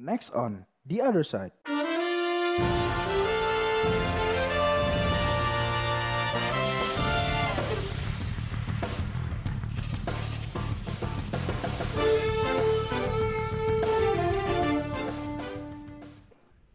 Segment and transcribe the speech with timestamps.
[0.00, 1.52] Next on The Other Side.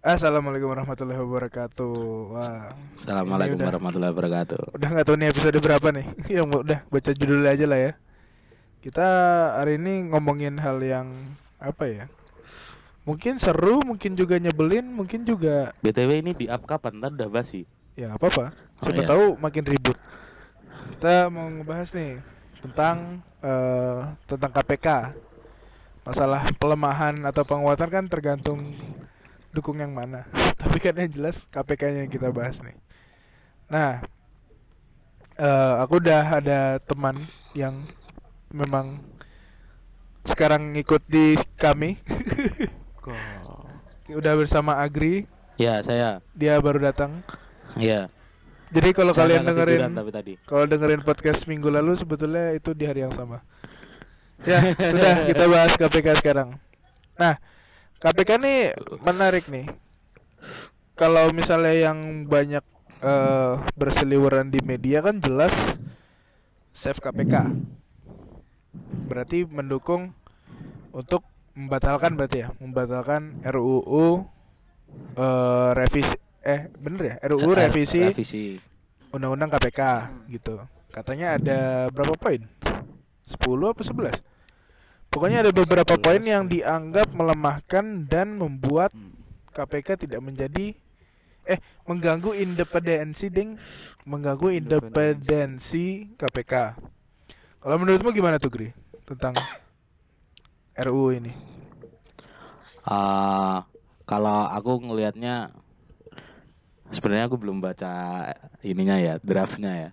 [0.06, 1.92] Assalamualaikum warahmatullahi wabarakatuh.
[2.30, 4.60] Wah, Assalamualaikum udah- warahmatullahi wabarakatuh.
[4.78, 6.06] udah nggak tahu nih episode berapa nih?
[6.38, 7.92] Yang udah baca judulnya aja lah ya.
[8.86, 9.08] Kita
[9.58, 11.10] hari ini ngomongin hal yang
[11.58, 12.06] apa ya?
[13.06, 16.98] Mungkin seru, mungkin juga nyebelin, mungkin juga BTW ini di up kapan?
[16.98, 17.70] Ntar udah basi.
[17.96, 18.46] ya nggak apa-apa.
[18.52, 19.08] Oh, Siapa iya.
[19.08, 19.98] tahu makin ribut.
[20.98, 22.20] Kita mau ngebahas nih
[22.66, 24.88] tentang eh, tentang KPK.
[26.02, 28.74] Masalah pelemahan atau penguatan kan tergantung
[29.54, 30.26] dukung yang mana.
[30.60, 32.76] Tapi kan yang jelas KPK-nya yang kita bahas nih.
[33.70, 34.02] Nah,
[35.38, 37.22] eh, aku udah ada teman
[37.54, 37.86] yang
[38.50, 38.98] memang
[40.26, 42.02] sekarang ngikut di kami.
[44.10, 46.20] udah bersama Agri, Ya saya.
[46.34, 47.22] dia baru datang.
[47.76, 48.08] Ya.
[48.70, 50.34] Jadi kalau Saya kalian dengerin ketiduran tapi tadi.
[50.44, 53.42] kalau dengerin podcast minggu lalu sebetulnya itu di hari yang sama.
[54.46, 56.60] Ya, sudah kita bahas KPK sekarang.
[57.16, 57.40] Nah,
[57.98, 58.60] KPK nih
[59.00, 59.66] menarik nih.
[60.94, 62.62] Kalau misalnya yang banyak
[63.00, 65.56] eh, berseliweran di media kan jelas
[66.76, 67.34] save KPK.
[69.08, 70.12] Berarti mendukung
[70.92, 71.24] untuk
[71.56, 74.28] membatalkan berarti ya, membatalkan RUU
[75.16, 76.16] eh, revisi
[76.46, 78.44] eh bener ya RUU Eh, revisi Revisi.
[79.10, 79.82] undang-undang KPK
[80.30, 80.62] gitu.
[80.92, 81.60] Katanya ada
[81.90, 82.44] berapa poin?
[83.26, 84.22] 10 apa 11?
[85.10, 86.04] Pokoknya ada beberapa 11.
[86.04, 88.92] poin yang dianggap melemahkan dan membuat
[89.50, 90.76] KPK tidak menjadi
[91.46, 93.56] eh mengganggu independensi ding,
[94.04, 96.54] mengganggu independensi KPK.
[97.60, 98.70] Kalau menurutmu gimana tuh Gri
[99.06, 99.34] tentang
[100.76, 101.32] RUU ini?
[102.84, 103.64] Ah,
[104.04, 105.56] kalau aku ngelihatnya
[106.92, 108.28] sebenarnya aku belum baca
[108.60, 109.90] ininya ya, draftnya ya.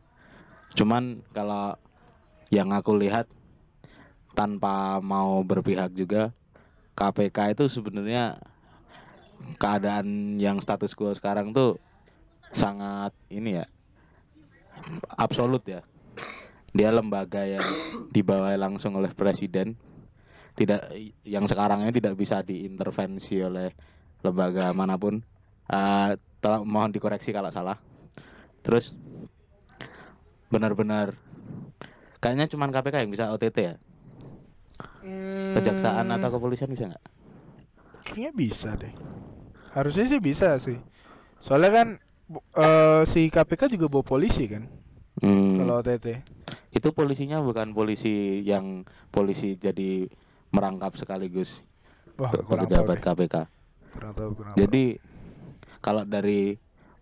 [0.74, 1.78] Cuman kalau
[2.50, 3.30] yang aku lihat
[4.34, 6.34] tanpa mau berpihak juga
[6.98, 8.42] KPK itu sebenarnya
[9.62, 11.78] keadaan yang status quo sekarang tuh
[12.52, 13.66] sangat ini ya
[15.16, 15.86] absolut ya.
[16.72, 17.64] Dia lembaga yang
[18.10, 19.76] dibawahi langsung oleh presiden
[20.52, 20.92] tidak
[21.22, 23.72] yang sekarang ini tidak bisa diintervensi oleh
[24.20, 25.20] lembaga mana pun.
[25.66, 27.78] Eh, tolong mohon dikoreksi kalau salah.
[28.62, 28.92] Terus
[30.48, 31.16] benar-benar
[32.20, 33.74] kayaknya cuman KPK yang bisa OTT ya.
[35.52, 37.04] Kejaksaan atau kepolisian bisa nggak?
[38.04, 38.92] Kayaknya bisa deh.
[39.72, 40.78] Harusnya sih bisa sih.
[41.42, 41.88] Soalnya kan
[42.54, 44.68] eh, si KPK juga bawa polisi kan
[45.12, 46.24] Hmm, kalau OTT.
[46.72, 48.80] itu polisinya bukan polisi yang
[49.12, 50.08] polisi jadi
[50.52, 51.64] merangkap sekaligus
[52.20, 53.00] Wah, untuk pejabat.
[53.00, 53.36] KPK.
[53.92, 54.58] Kurang tahu, kurang tahu.
[54.60, 54.84] Jadi
[55.80, 56.56] kalau dari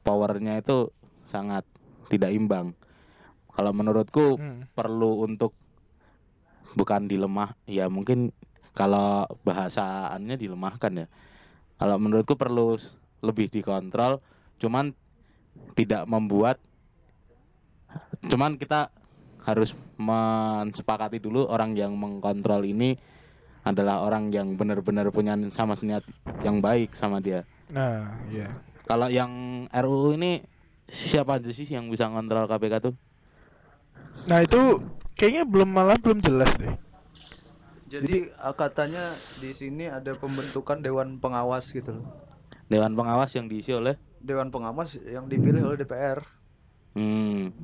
[0.06, 0.88] powernya itu
[1.26, 1.66] sangat
[2.08, 2.72] tidak imbang.
[3.50, 4.64] Kalau menurutku Hmm.
[4.72, 5.52] perlu untuk
[6.78, 8.30] bukan dilemah, ya mungkin
[8.72, 11.06] kalau bahasaannya dilemahkan ya.
[11.76, 12.78] Kalau menurutku perlu
[13.20, 14.22] lebih dikontrol,
[14.62, 14.94] cuman
[15.74, 16.62] tidak membuat,
[18.30, 18.94] cuman kita
[19.44, 22.96] harus mensepakati dulu orang yang mengkontrol ini
[23.70, 26.04] adalah orang yang benar-benar punya sama niat
[26.42, 27.46] yang baik sama dia.
[27.70, 28.50] Nah, iya.
[28.84, 30.42] Kalau yang RUU ini
[30.90, 32.94] siapa aja sih yang bisa ngontrol KPK tuh?
[34.26, 34.82] Nah, itu
[35.14, 36.74] kayaknya belum malah belum jelas deh.
[37.90, 42.06] Jadi uh, katanya di sini ada pembentukan dewan pengawas gitu loh.
[42.70, 46.20] Dewan pengawas yang diisi oleh Dewan pengawas yang dipilih oleh DPR.
[46.92, 47.56] Hmm.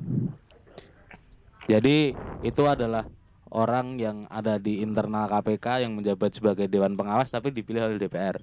[1.69, 3.05] Jadi itu adalah
[3.51, 8.37] orang yang ada di internal KPK yang menjabat sebagai dewan pengawas tapi dipilih oleh DPR.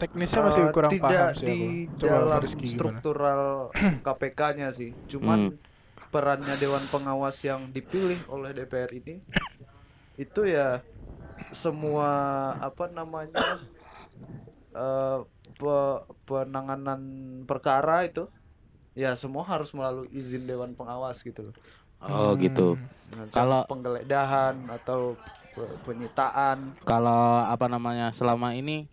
[0.00, 1.66] Teknisnya masih Uh, kurang tidak paham sih di aku.
[2.00, 3.42] Coba dalam struktural
[4.06, 4.90] KPK-nya sih.
[5.12, 5.40] Cuman
[6.10, 9.14] perannya dewan pengawas yang dipilih oleh DPR ini
[10.18, 10.84] itu ya
[11.52, 12.08] semua
[12.60, 13.40] apa namanya
[14.74, 15.18] eh,
[15.58, 17.00] pe- penanganan
[17.48, 18.20] perkara itu
[18.96, 21.54] ya semua harus melalui izin dewan pengawas gitu loh.
[22.00, 22.76] Oh gitu.
[22.76, 22.88] Hmm.
[23.10, 25.18] Kalau- Kalau penggeledahan atau
[25.52, 28.86] pe- penyitaan Kalau apa namanya selama ini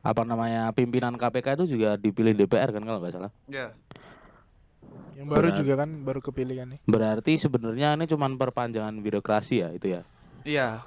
[0.00, 3.32] apa namanya pimpinan KPK itu juga dipilih DPR kan kalau nggak salah.
[3.46, 3.68] ya
[5.12, 5.58] Yang baru Benar.
[5.60, 6.80] juga kan baru kepilih kan nih.
[6.86, 10.02] Berarti sebenarnya ini cuma perpanjangan birokrasi ya itu ya.
[10.46, 10.80] iya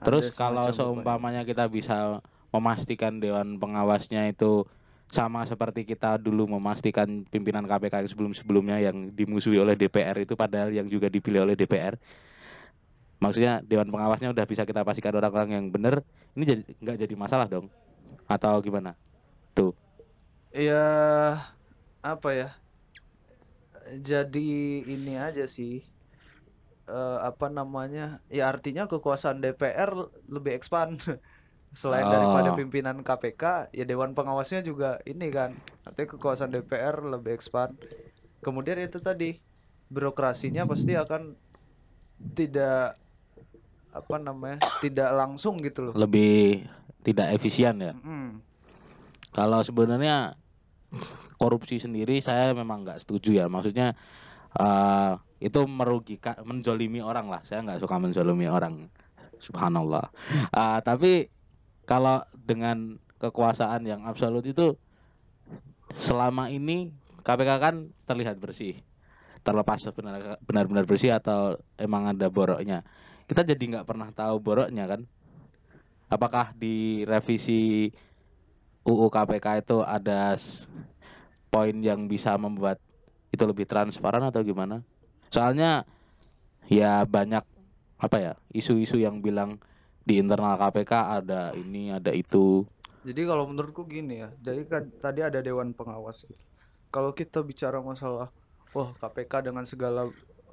[0.00, 4.64] Terus kalau seumpamanya kita bisa memastikan dewan pengawasnya itu
[5.10, 10.70] sama seperti kita dulu memastikan pimpinan KPK yang sebelum-sebelumnya yang dimusuhi oleh DPR itu padahal
[10.70, 11.98] yang juga dipilih oleh DPR.
[13.20, 16.00] Maksudnya dewan pengawasnya udah bisa kita pastikan orang-orang yang benar,
[16.38, 17.68] ini jadi nggak jadi masalah dong?
[18.30, 18.94] Atau gimana?
[19.52, 19.74] Tuh.
[20.54, 20.86] Ya
[22.00, 22.48] apa ya?
[24.00, 25.84] Jadi ini aja sih.
[26.86, 28.22] Eh, apa namanya?
[28.30, 29.90] Ya artinya kekuasaan DPR
[30.30, 31.02] lebih expand.
[31.70, 32.58] Selain daripada Oh.
[32.58, 35.54] pimpinan KPK, ya dewan pengawasnya juga ini kan.
[35.86, 37.78] Artinya kekuasaan DPR lebih expand.
[38.42, 39.38] Kemudian itu tadi
[39.86, 41.38] birokrasinya pasti akan
[42.34, 42.98] tidak
[43.90, 44.58] apa namanya?
[44.82, 45.94] tidak langsung gitu loh.
[45.94, 46.66] Lebih
[47.06, 47.94] tidak efisien ya.
[47.94, 48.42] Mm.
[49.30, 50.34] Kalau sebenarnya
[51.38, 53.46] korupsi sendiri saya memang nggak setuju ya.
[53.46, 53.94] Maksudnya
[54.58, 57.46] eh, itu merugikan, menzolimi orang lah.
[57.46, 58.90] Saya nggak suka menzolimi orang.
[59.38, 60.10] Subhanallah.
[60.50, 61.30] Eh, tapi
[61.90, 64.78] kalau dengan kekuasaan yang absolut itu
[65.90, 66.94] selama ini
[67.26, 67.74] KPK kan
[68.06, 68.78] terlihat bersih.
[69.42, 72.86] Terlepas benar- benar-benar bersih atau emang ada boroknya.
[73.26, 75.02] Kita jadi nggak pernah tahu boroknya kan.
[76.06, 77.90] Apakah di revisi
[78.86, 80.38] UU KPK itu ada
[81.50, 82.78] poin yang bisa membuat
[83.34, 84.86] itu lebih transparan atau gimana?
[85.34, 85.82] Soalnya
[86.70, 87.42] ya banyak
[87.98, 89.58] apa ya isu-isu yang bilang
[90.04, 90.92] di internal KPK
[91.22, 92.64] ada ini ada itu.
[93.00, 96.40] Jadi kalau menurutku gini ya, jadi kan tadi ada dewan pengawas gitu.
[96.92, 98.28] Kalau kita bicara masalah,
[98.76, 100.04] wah KPK dengan segala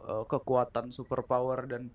[0.07, 1.91] eh, kekuatan superpower dan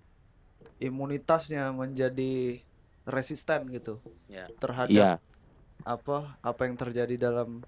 [0.83, 2.59] imunitasnya menjadi
[3.07, 3.99] resisten gitu
[4.31, 4.47] Ya.
[4.63, 5.13] terhadap Iya,
[5.83, 7.63] apa apa yang terjadi dalam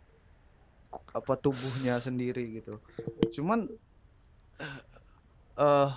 [1.10, 2.78] apa tubuhnya sendiri gitu.
[3.34, 3.66] Cuman
[5.58, 5.90] eh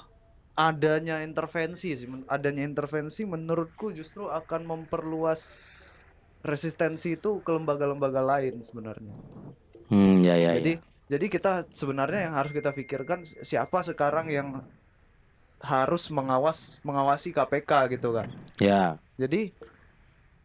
[0.57, 5.53] adanya intervensi sih, adanya intervensi menurutku justru akan memperluas
[6.41, 9.13] resistensi itu ke lembaga-lembaga lain sebenarnya.
[9.93, 10.51] hmm, ya ya.
[10.57, 10.83] jadi ya.
[11.13, 14.65] jadi kita sebenarnya yang harus kita pikirkan si- siapa sekarang yang
[15.61, 18.29] harus mengawas mengawasi KPK gitu kan.
[18.57, 19.53] Ya, Jadi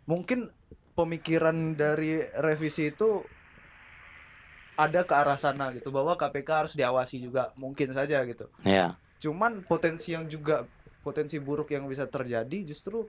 [0.04, 0.52] mungkin
[0.92, 3.24] pemikiran dari revisi itu
[4.76, 8.48] ada ke arah sana gitu bahwa KPK harus diawasi juga mungkin saja gitu.
[8.64, 8.96] ya.
[9.22, 10.66] Cuman potensi yang juga
[11.06, 13.06] potensi buruk yang bisa terjadi justru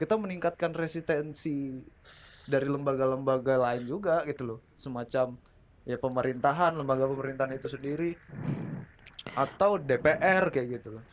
[0.00, 1.76] kita meningkatkan resistensi
[2.48, 4.58] dari lembaga-lembaga lain juga gitu loh.
[4.76, 5.36] Semacam
[5.84, 8.16] ya pemerintahan, lembaga pemerintahan itu sendiri
[9.36, 11.04] atau DPR kayak gitu loh.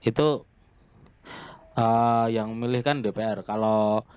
[0.00, 0.48] Itu
[1.76, 3.44] eh yang milih kan DPR.
[3.44, 4.08] Kalau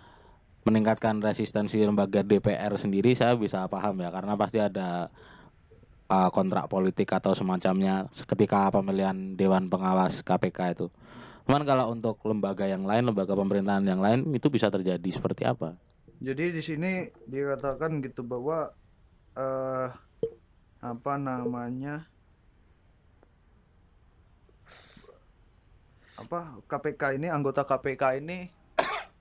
[0.64, 5.12] meningkatkan resistensi lembaga DPR sendiri saya bisa paham ya karena pasti ada
[6.10, 10.88] eh, kontrak politik atau semacamnya ketika pemilihan dewan pengawas KPK itu.
[11.44, 15.76] Cuman kalau untuk lembaga yang lain, lembaga pemerintahan yang lain itu bisa terjadi seperti apa?
[16.24, 18.72] Jadi di sini dikatakan gitu bahwa
[19.36, 19.90] eh
[20.84, 22.08] apa namanya
[26.16, 28.48] apa KPK ini anggota KPK ini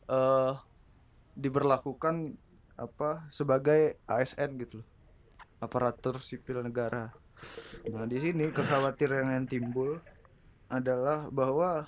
[0.06, 0.52] eh
[1.32, 2.38] diberlakukan
[2.76, 4.91] apa sebagai ASN gitu loh
[5.62, 7.14] aparatur sipil negara.
[7.86, 10.02] Nah di sini kekhawatiran yang timbul
[10.66, 11.86] adalah bahwa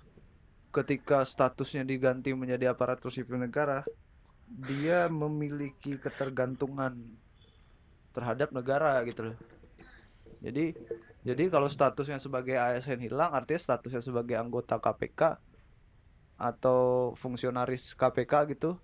[0.71, 3.83] ketika statusnya diganti menjadi aparatur sipil negara
[4.47, 6.95] dia memiliki ketergantungan
[8.15, 9.39] terhadap negara gitu loh.
[10.39, 10.71] Jadi
[11.25, 15.41] jadi kalau statusnya sebagai ASN hilang artinya statusnya sebagai anggota KPK
[16.39, 18.79] atau fungsionaris KPK gitu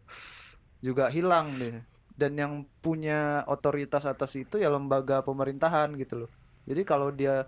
[0.81, 1.78] juga hilang deh.
[2.12, 6.31] Dan yang punya otoritas atas itu ya lembaga pemerintahan gitu loh.
[6.64, 7.47] Jadi kalau dia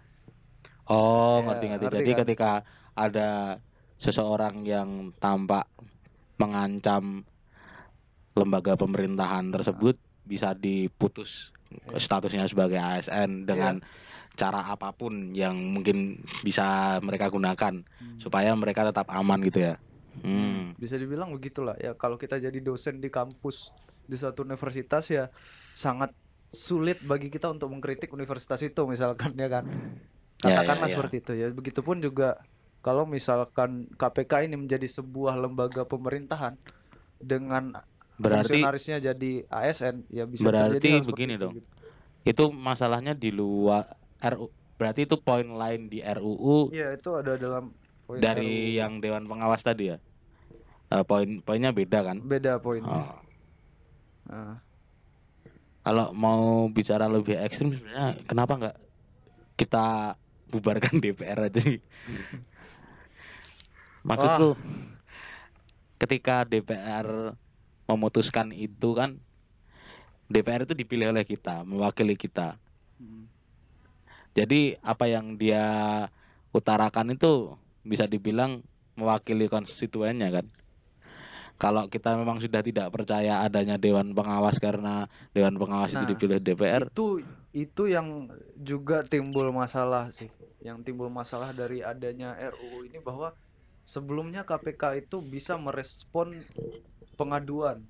[0.82, 1.84] Oh, Ya, ngerti ngerti.
[1.94, 2.20] Jadi kan?
[2.26, 2.50] ketika
[2.92, 3.30] ada
[3.96, 5.70] seseorang yang tampak
[6.36, 7.22] mengancam
[8.34, 11.96] lembaga pemerintahan tersebut bisa diputus Ya.
[11.96, 13.80] statusnya sebagai ASN dengan
[14.36, 17.80] cara apa pun yang mungkin bisa mereka gunakan
[18.20, 19.80] supaya mereka tetap aman gitu ya.
[20.12, 20.76] Hmm.
[20.76, 23.72] bisa dibilang begitulah ya kalau kita jadi dosen di kampus
[24.12, 25.32] di suatu universitas ya
[25.72, 26.12] sangat
[26.46, 29.64] sulit bagi kita untuk mengkritik universitas itu misalkan ya kan
[30.42, 30.94] Ya, katakanlah ya, ya.
[30.98, 32.28] seperti itu ya begitupun juga
[32.80, 36.58] kalau misalkan KPK ini menjadi sebuah lembaga pemerintahan
[37.16, 37.78] dengan
[38.14, 41.52] Berarti fungsionarisnya jadi ASN ya bisa Berarti begini itu, dong.
[41.54, 41.68] gitu.
[42.24, 43.86] itu masalahnya di luar
[44.20, 44.50] RU.
[44.74, 47.70] Berarti itu poin lain di RUU Iya itu ada dalam
[48.02, 48.42] poin dari
[48.74, 48.76] RUU.
[48.76, 50.02] yang dewan pengawas tadi ya.
[50.90, 52.18] Eh, poin poinnya beda kan?
[52.18, 53.14] beda poin Oh.
[54.28, 54.56] Nah,
[55.82, 58.76] Kalau mau bicara lebih ekstrim sebenarnya kenapa nggak
[59.60, 60.14] kita
[60.52, 61.78] bubarkan DPR aja sih?
[64.08, 64.46] Maksudku
[66.00, 67.08] ketika DPR
[67.88, 69.10] memutuskan itu kan
[70.32, 72.56] DPR itu dipilih oleh kita, mewakili kita.
[73.00, 73.24] mm,
[74.32, 75.64] Jadi apa yang dia
[76.52, 78.60] utarakan itu bisa dibilang
[78.98, 80.46] mewakili konstituennya kan.
[81.62, 86.38] Kalau kita memang sudah tidak percaya adanya dewan pengawas karena dewan pengawas itu Nah, dipilih
[86.42, 87.22] DPR, itu
[87.54, 88.26] itu yang
[88.58, 90.26] juga timbul masalah sih.
[90.58, 93.30] Yang timbul masalah dari adanya RUU ini bahwa
[93.86, 96.42] sebelumnya KPK itu bisa merespon
[97.14, 97.86] pengaduan.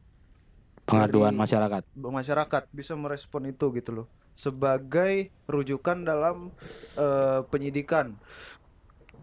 [0.85, 1.89] Pengaduan masyarakat.
[1.97, 4.07] masyarakat bisa merespon itu gitu loh.
[4.37, 6.53] Sebagai rujukan dalam
[7.01, 8.21] eh, penyidikan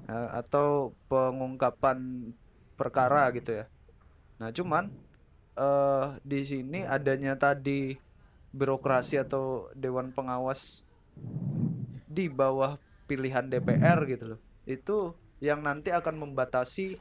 [0.09, 2.33] eh, atau pengungkapan
[2.73, 3.69] perkara gitu ya
[4.39, 4.87] nah cuman
[5.59, 7.99] eh di sini adanya tadi
[8.55, 10.87] birokrasi atau dewan pengawas
[12.09, 14.41] di bawah pilihan DPR gitu loh.
[14.65, 14.97] Itu
[15.43, 16.97] yang nanti akan membatasi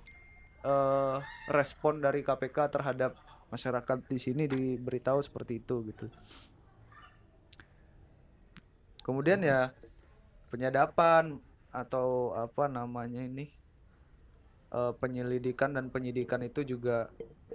[0.66, 1.18] eh
[1.48, 3.16] respon dari KPK terhadap
[3.48, 6.06] masyarakat di sini diberitahu seperti itu gitu.
[9.06, 9.72] Kemudian ya
[10.52, 11.40] penyadapan
[11.72, 13.48] atau apa namanya ini
[14.72, 17.08] eh, penyelidikan dan penyidikan itu juga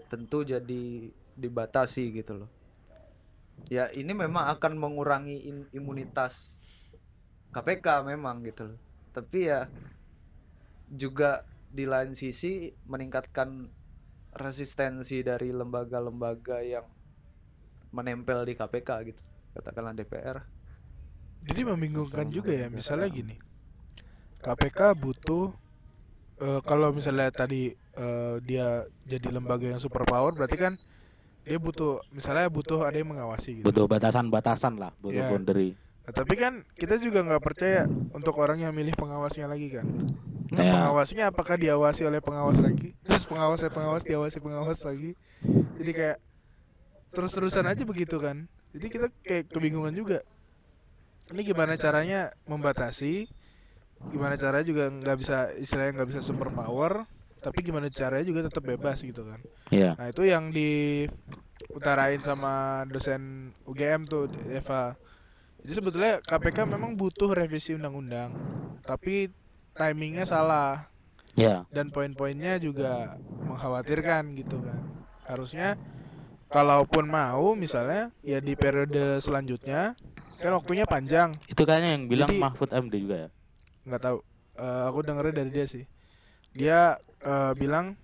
[0.09, 2.49] tentu jadi dibatasi gitu loh.
[3.69, 6.57] Ya ini memang akan mengurangi in- imunitas
[7.53, 8.79] KPK memang gitu loh.
[9.13, 9.69] Tapi ya
[10.89, 13.69] juga di lain sisi meningkatkan
[14.33, 16.85] resistensi dari lembaga-lembaga yang
[17.93, 19.21] menempel di KPK gitu
[19.53, 20.37] katakanlah DPR
[21.43, 23.35] Jadi membingungkan juga ya, misalnya gini.
[24.39, 25.51] KPK butuh
[26.43, 30.73] eh, kalau misalnya tadi eh, dia jadi lembaga yang super power berarti kan
[31.43, 33.65] dia butuh misalnya butuh ada yang mengawasi gitu.
[33.67, 35.31] Butuh batasan-batasan lah, butuh Iya.
[35.31, 35.75] boundary.
[36.03, 39.87] Nah, tapi kan kita juga nggak percaya untuk orang yang milih pengawasnya lagi kan.
[40.51, 40.71] Nah, Ya.
[40.71, 42.95] pengawasnya apakah diawasi oleh pengawas lagi?
[43.03, 45.15] Terus pengawasnya pengawas diawasi pengawas lagi.
[45.79, 46.17] Jadi kayak
[47.11, 48.47] terus-terusan aja begitu kan.
[48.71, 50.19] Jadi kita kayak kebingungan juga.
[51.31, 53.27] Ini gimana caranya membatasi?
[54.11, 57.05] Gimana caranya juga nggak bisa istilahnya nggak bisa super power,
[57.39, 59.39] tapi gimana caranya juga tetap bebas gitu kan.
[59.71, 59.95] Iya.
[59.99, 64.95] Nah itu yang diutarain sama dosen UGM tuh Eva.
[65.63, 68.35] Jadi sebetulnya KPK memang butuh revisi undang-undang,
[68.83, 69.31] tapi
[69.73, 70.91] timingnya salah
[71.33, 74.85] Ya, dan poin-poinnya juga mengkhawatirkan gitu kan.
[75.25, 75.73] Harusnya
[76.45, 79.97] kalaupun mau misalnya ya di periode selanjutnya
[80.37, 83.29] kan waktunya panjang, itu kayaknya yang bilang Jadi- Mahfud MD juga ya.
[83.87, 84.17] Nggak tahu.
[84.53, 85.83] Eh, aku dengernya dari dia sih.
[86.53, 87.97] Dia eh, bilang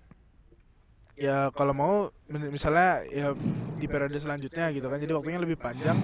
[1.20, 1.94] ya kalau mau
[2.32, 3.36] misalnya ya
[3.76, 6.00] di periode selanjutnya gitu kan jadi waktunya lebih panjang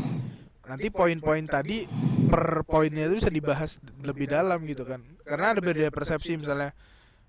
[0.69, 1.89] nanti poin-poin tadi
[2.29, 6.77] per poinnya itu bisa dibahas lebih dalam gitu kan karena ada beda persepsi misalnya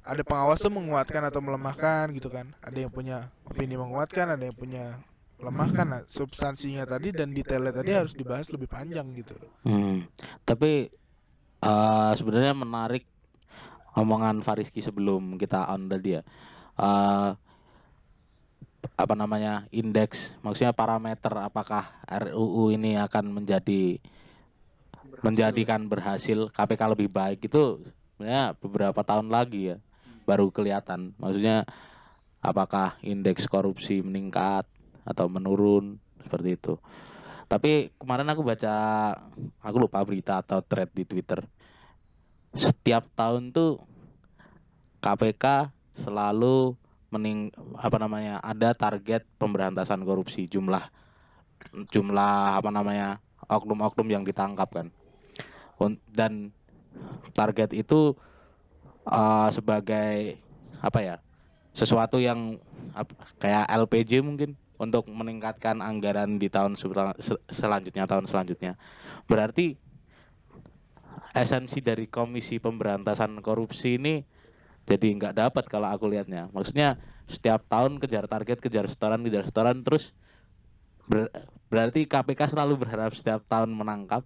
[0.03, 4.57] ada pengawas tuh menguatkan atau melemahkan gitu kan ada yang punya opini menguatkan ada yang
[4.57, 4.99] punya
[5.37, 10.07] melemahkan nah, substansinya tadi dan detailnya tadi harus dibahas lebih panjang gitu Hmm.
[10.47, 10.89] Tapi
[11.63, 13.03] eh sebenarnya menarik
[13.97, 16.21] omongan Fariski sebelum kita on tadi ya.
[16.77, 17.31] Eh
[18.97, 23.99] apa namanya indeks, maksudnya parameter apakah RUU ini akan menjadi
[25.25, 27.81] menjadikan berhasil KPK lebih baik itu
[28.15, 29.77] sebenarnya beberapa tahun lagi ya
[30.29, 31.17] baru kelihatan.
[31.17, 31.65] Maksudnya
[32.41, 34.67] apakah indeks korupsi meningkat
[35.07, 36.75] atau menurun seperti itu.
[37.47, 38.73] Tapi kemarin aku baca
[39.63, 41.43] aku lupa berita atau thread di Twitter.
[42.51, 43.79] Setiap tahun tuh
[44.99, 46.75] KPK selalu
[47.07, 50.91] mening apa namanya ada target pemberantasan korupsi jumlah
[51.87, 54.87] jumlah apa namanya oknum-oknum yang ditangkap kan
[56.11, 56.51] dan
[57.31, 58.17] target itu
[59.07, 60.41] eh, sebagai
[60.83, 61.15] apa ya
[61.77, 62.57] sesuatu yang
[63.37, 66.77] kayak LPJ mungkin untuk meningkatkan anggaran di tahun
[67.49, 68.77] selanjutnya tahun selanjutnya.
[69.25, 69.77] Berarti
[71.33, 74.21] esensi dari komisi pemberantasan korupsi ini
[74.87, 76.47] jadi nggak dapat kalau aku lihatnya.
[76.55, 76.95] Maksudnya
[77.27, 80.15] setiap tahun kejar target kejar setoran kejar setoran terus
[81.11, 81.33] ber-
[81.67, 84.23] berarti KPK selalu berharap setiap tahun menangkap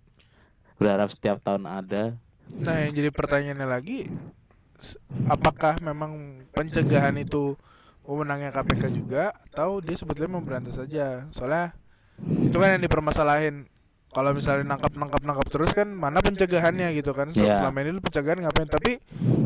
[0.78, 2.18] berharap setiap tahun ada.
[2.62, 4.10] Nah, yang jadi pertanyaannya lagi,
[5.30, 7.54] apakah memang pencegahan itu
[8.12, 11.26] wewenangnya KPK juga atau dia sebetulnya memberantas saja?
[11.32, 11.72] Soalnya
[12.20, 13.66] itu kan yang dipermasalahin.
[14.12, 17.32] Kalau misalnya nangkap nangkap nangkap terus kan mana pencegahannya gitu kan?
[17.32, 17.64] So, Iya.
[17.64, 18.68] Selama ini lu pencegahan ngapain?
[18.68, 19.00] Tapi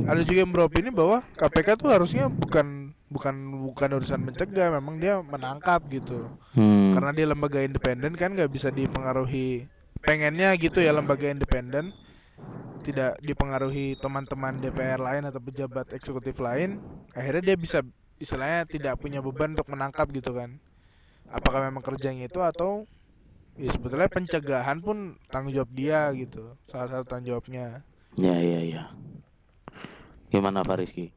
[0.10, 3.36] ada juga yang beropini bahwa KPK tuh harusnya bukan bukan
[3.70, 6.34] bukan urusan mencegah, memang dia menangkap gitu.
[6.58, 6.98] Hmm.
[6.98, 9.70] Karena dia lembaga independen kan nggak bisa dipengaruhi
[10.02, 11.90] pengennya gitu ya lembaga independen
[12.86, 16.78] tidak dipengaruhi teman-teman DPR lain atau pejabat eksekutif lain
[17.18, 17.82] akhirnya dia bisa
[18.24, 20.60] istilahnya tidak punya beban untuk menangkap gitu kan
[21.30, 22.72] apakah memang kerjanya itu atau
[23.60, 24.98] ya sebetulnya pencegahan pun
[25.32, 27.84] tanggung jawab dia gitu salah satu tanggung jawabnya
[28.16, 28.84] Ya ya ya.
[30.32, 31.14] Gimana Fariski?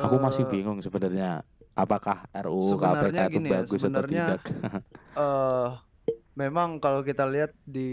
[0.00, 1.44] Aku masih Eh, bingung sebenarnya
[1.76, 4.40] apakah RUU KPK itu gini ya, bagus atau sebenarnya tidak.
[5.16, 5.68] eh
[6.34, 7.88] memang kalau kita lihat di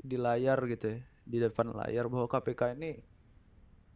[0.00, 0.98] di layar gitu ya,
[1.28, 2.90] di depan layar bahwa KPK ini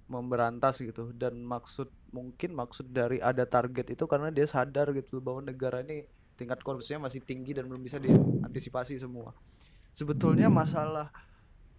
[0.06, 5.42] memberantas gitu dan maksud mungkin maksud dari ada target itu karena dia sadar gitu bahwa
[5.42, 6.06] negara ini
[6.38, 9.34] tingkat korupsinya masih tinggi dan belum bisa diantisipasi semua.
[9.90, 11.10] Sebetulnya masalah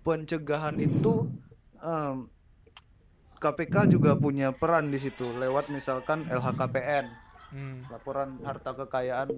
[0.03, 1.29] pencegahan itu
[1.79, 2.27] em,
[3.37, 7.79] KPK juga punya peran di situ lewat misalkan LHKPN Hmm.
[7.87, 9.31] laporan harta kekayaan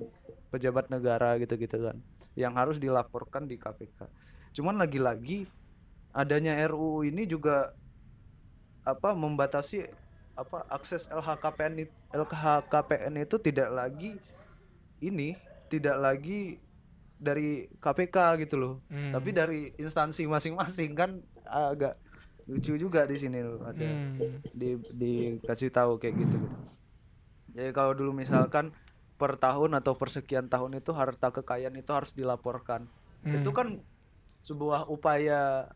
[0.50, 1.98] pejabat negara gitu-gitu kan
[2.34, 4.10] yang harus dilaporkan di KPK.
[4.58, 5.46] Cuman lagi-lagi
[6.10, 7.70] adanya RUU ini juga
[8.84, 9.88] apa membatasi
[10.40, 11.84] apa akses LHKPN
[12.16, 14.16] LHKPN itu tidak lagi
[15.04, 15.36] ini
[15.68, 16.58] tidak lagi
[17.20, 18.74] dari KPK gitu loh.
[18.88, 19.12] Hmm.
[19.12, 22.00] Tapi dari instansi masing-masing kan agak
[22.50, 24.42] lucu juga di sini loh ada Hmm.
[24.56, 26.58] di dikasih tahu kayak gitu gitu.
[27.54, 28.74] Jadi kalau dulu misalkan
[29.20, 32.88] per tahun atau per sekian tahun itu harta kekayaan itu harus dilaporkan.
[33.22, 33.44] Hmm.
[33.44, 33.84] Itu kan
[34.42, 35.68] sebuah upaya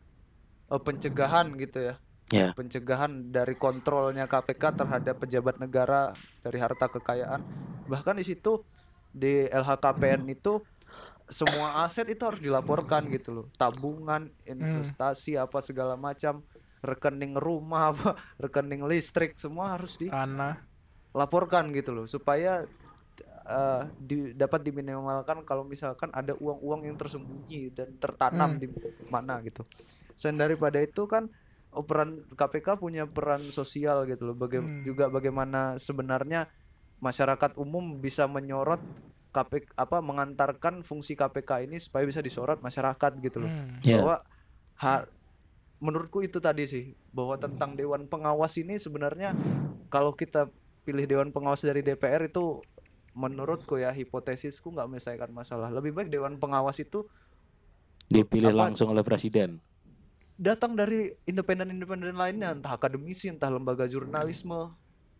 [0.72, 1.94] eh, pencegahan gitu ya.
[2.32, 2.54] Ya.
[2.56, 7.44] Pencegahan dari kontrolnya KPK terhadap pejabat negara dari harta kekayaan.
[7.84, 8.64] Bahkan di situ
[9.12, 10.62] di LHKPN itu
[11.30, 13.46] semua aset itu harus dilaporkan gitu loh.
[13.56, 16.44] Tabungan, investasi apa segala macam,
[16.84, 20.60] rekening rumah apa, rekening listrik semua harus di tanah.
[21.14, 22.66] laporkan gitu loh supaya
[23.46, 28.60] eh, di- dapat diminimalkan kalau misalkan ada uang-uang yang tersembunyi dan tertanam Hmm.
[28.60, 28.66] di
[29.08, 29.62] mana gitu.
[30.18, 31.26] Selain daripada itu kan
[31.74, 34.34] oh, peran KPK punya peran sosial gitu loh.
[34.34, 34.82] Baga- Hmm.
[34.82, 36.46] juga bagaimana sebenarnya
[36.98, 38.80] masyarakat umum bisa menyorot
[39.30, 43.74] KPK apa mengantarkan fungsi KPK ini supaya bisa disorot masyarakat gitu loh Hmm.
[43.80, 43.98] Ya.
[43.98, 44.16] bahwa
[44.76, 45.04] ha-
[45.76, 49.34] menurutku itu tadi sih bahwa tentang dewan pengawas ini sebenarnya
[49.88, 50.48] kalau kita
[50.80, 52.62] pilih dewan pengawas dari DPR itu
[53.12, 57.04] menurutku ya hipotesisku nggak menyelesaikan masalah lebih baik dewan pengawas itu
[58.04, 59.58] Dipilih Apa- langsung oleh presiden.
[60.34, 64.74] Datang dari independen-independen lainnya entah akademisi entah lembaga jurnalisme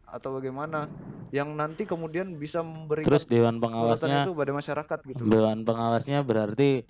[0.04, 0.86] atau bagaimana
[1.30, 6.86] yang nanti kemudian bisa memberikan Terus dewan pengawasnya itu pada masyarakat gitu dewan pengawasnya berarti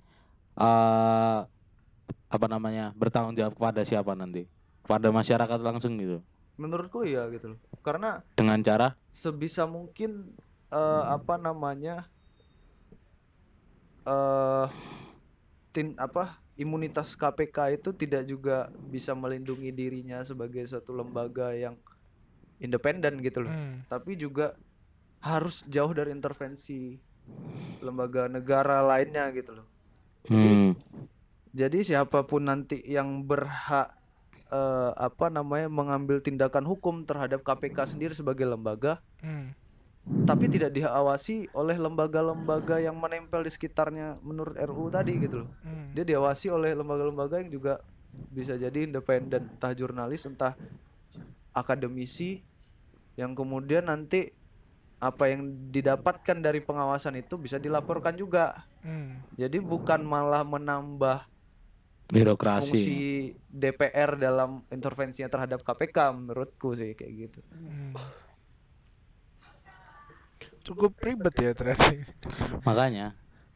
[0.55, 1.39] eh
[2.25, 4.45] apa namanya bertanggung jawab kepada siapa nanti?
[4.85, 6.21] Kepada masyarakat langsung gitu.
[6.55, 10.31] menurutku ya gitu loh karena Dengan cara sebisa mungkin
[10.71, 12.07] eh, apa namanya
[14.07, 14.67] eh
[15.75, 21.75] tin apa imunitas KPK itu tidak juga bisa melindungi dirinya sebagai suatu lembaga yang
[22.57, 23.83] independen gitu loh Hmm.
[23.85, 24.55] tapi juga
[25.19, 26.95] harus jauh dari intervensi
[27.79, 29.67] lembaga negara lainnya gitu loh
[30.25, 30.71] hmm,
[31.51, 33.91] jadi siapa pun nanti yang berhak
[34.47, 39.51] eh, apa namanya mengambil tindakan hukum terhadap KPK sendiri sebagai lembaga Hmm.
[40.05, 45.49] Tapi tidak diawasi oleh lembaga-lembaga yang menempel di sekitarnya menurut RUU tadi gitu loh.
[45.65, 45.97] Hmm.
[45.97, 47.81] Dia diawasi oleh lembaga-lembaga yang juga
[48.29, 50.53] bisa jadi independen, entah jurnalis, entah
[51.57, 52.45] akademisi
[53.17, 54.29] yang kemudian nanti
[55.01, 58.61] apa yang didapatkan dari pengawasan itu bisa dilaporkan juga.
[58.85, 59.17] Hmm.
[59.33, 61.25] Jadi bukan malah menambah
[62.13, 62.61] birokrasi.
[62.61, 62.99] fungsi
[63.49, 67.39] DPR dalam intervensinya terhadap KPK menurutku sih kayak gitu.
[67.49, 67.97] Hmm.
[70.65, 71.93] Cukup ribet ya ternyata.
[72.67, 73.13] Makanya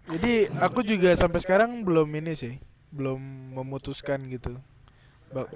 [0.09, 2.57] Jadi aku juga sampai sekarang belum ini sih,
[2.89, 4.57] belum memutuskan gitu,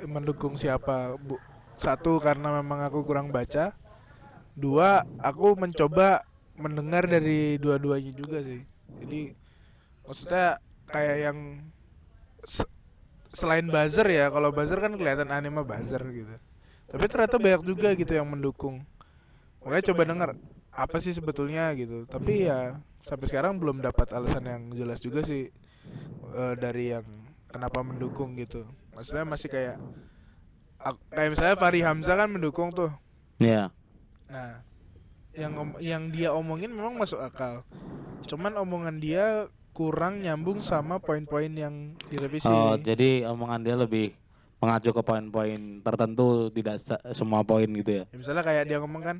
[0.06, 1.18] mendukung siapa.
[1.18, 1.42] Bu.
[1.78, 3.74] Satu karena memang aku kurang baca.
[4.54, 6.22] Dua, aku mencoba
[6.54, 8.62] mendengar dari dua-duanya juga sih.
[9.02, 9.34] Jadi
[10.06, 11.38] maksudnya kayak yang
[12.46, 12.74] se-
[13.30, 16.36] selain buzzer ya, kalau buzzer kan kelihatan anime buzzer gitu.
[16.94, 18.86] Tapi ternyata banyak juga gitu yang mendukung.
[19.66, 20.30] Makanya coba dengar
[20.74, 22.06] apa sih sebetulnya gitu.
[22.10, 25.48] Tapi ya sampai sekarang belum dapat alasan yang jelas juga sih
[26.34, 27.06] eh, dari yang
[27.50, 28.66] kenapa mendukung gitu.
[28.94, 29.76] Maksudnya masih kayak
[30.82, 32.92] ak- kayak misalnya Fahri Hamzah kan mendukung tuh.
[33.38, 33.70] ya
[34.30, 34.66] Nah,
[35.38, 37.62] yang om- yang dia omongin memang masuk akal.
[38.26, 42.46] Cuman omongan dia kurang nyambung sama poin-poin yang direvisi.
[42.50, 44.14] Oh, jadi omongan dia lebih
[44.62, 48.04] mengacu ke poin-poin tertentu, tidak se- semua poin gitu ya.
[48.10, 49.18] Ya, misalnya kayak dia ngomong kan,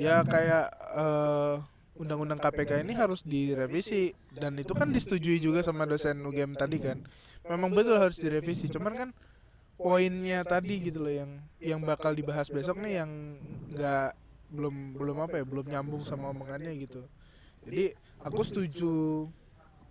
[0.00, 1.54] ya kayak eh,
[2.00, 7.04] undang-undang KPK ini harus direvisi dan itu kan disetujui juga sama dosen UGM tadi kan.
[7.44, 9.10] Memang betul harus direvisi, cuman kan
[9.80, 13.10] poinnya tadi gitu loh yang yang bakal dibahas besok nih yang
[13.72, 14.12] nggak
[14.52, 17.04] belum belum apa ya belum nyambung sama omongannya gitu.
[17.64, 17.92] Jadi
[18.24, 18.92] aku setuju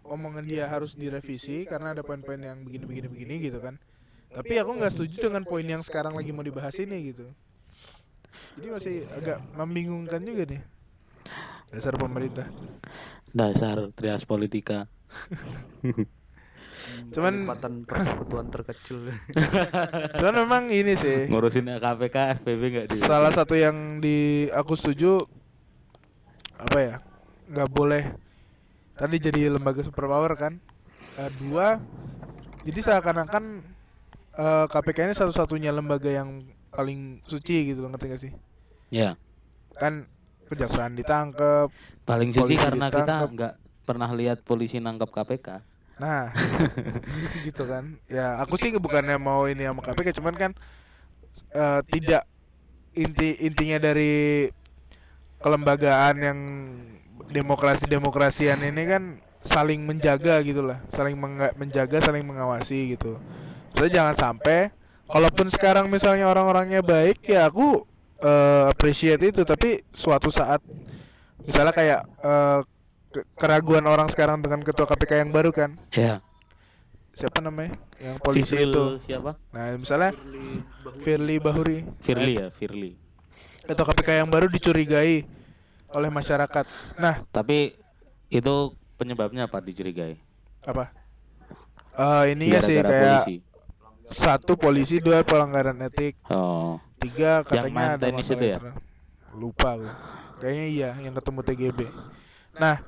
[0.06, 3.78] omongan dia harus direvisi karena ada poin-poin yang begini-begini begini gitu kan.
[4.34, 7.30] Tapi aku nggak setuju dengan poin yang sekarang lagi mau dibahas ini gitu.
[8.60, 10.60] Jadi masih agak membingungkan juga nih.
[11.72, 12.44] Dasar pemerintah.
[13.32, 14.92] Dasar trias politika.
[17.16, 19.16] Cuman- pelipatan persekutuan terkecil
[20.20, 25.18] Cuman memang ini sih Ngurusin KPK FPB nggak di salah satu yang di aku setuju
[26.60, 26.96] apa ya
[27.50, 28.04] nggak boleh
[29.00, 30.60] tadi jadi lembaga superpower kan
[31.20, 31.80] Eh, dua
[32.64, 33.44] jadi seakan-akan
[34.40, 38.32] eh, KPK ini satu-satunya lembaga yang paling suci gitu ngerti gak sih
[38.90, 39.16] Ya,
[39.78, 40.10] kan
[40.50, 41.70] kejaksaan ditangkep
[42.04, 43.30] paling Polisi karena kita ditangkap.
[43.38, 43.54] nggak
[43.86, 45.62] pernah lihat polisi nangkap KPK.
[46.00, 46.32] nah
[47.46, 50.52] gitu kan ya aku sih bukannya mau ini sama KPK cuman kan
[51.52, 52.24] eh, tidak
[52.96, 54.48] inti intinya dari
[55.44, 56.40] kelembagaan yang
[57.30, 59.04] demokrasi demokrasian ini kan
[59.44, 61.20] saling menjaga gitulah saling
[61.60, 63.20] menjaga saling mengawasi gitu
[63.76, 64.72] jadi jangan sampai
[65.08, 67.84] kalaupun sekarang misalnya orang-orangnya baik ya aku
[68.20, 70.60] eh, appreciate itu tapi suatu saat
[71.42, 72.02] misalnya kayak
[73.10, 76.22] ke- keraguan orang sekarang dengan ketua KPK yang baru kan Ya.
[77.18, 79.36] siapa namanya yang polisi Firly itu siapa?
[79.52, 80.14] nah misalnya
[81.02, 82.96] Firly Bahuri Firly ya, Firly.
[83.66, 85.26] ketua KPK yang baru dicurigai
[85.90, 87.74] oleh masyarakat nah Tapi
[88.30, 88.56] itu
[88.96, 90.20] penyebabnya apa dicurigai?
[90.62, 90.94] apa
[92.00, 93.36] Eh ini ya sih kayak polisi.
[94.14, 96.18] Satu polisi dua pelanggaran etik.
[96.30, 98.60] Oh, tiga Yang katanya ada tenis masalah itu ya?
[99.36, 99.94] lupa gue
[100.42, 101.80] kayaknya iya yang ketemu TGB
[102.58, 102.82] nah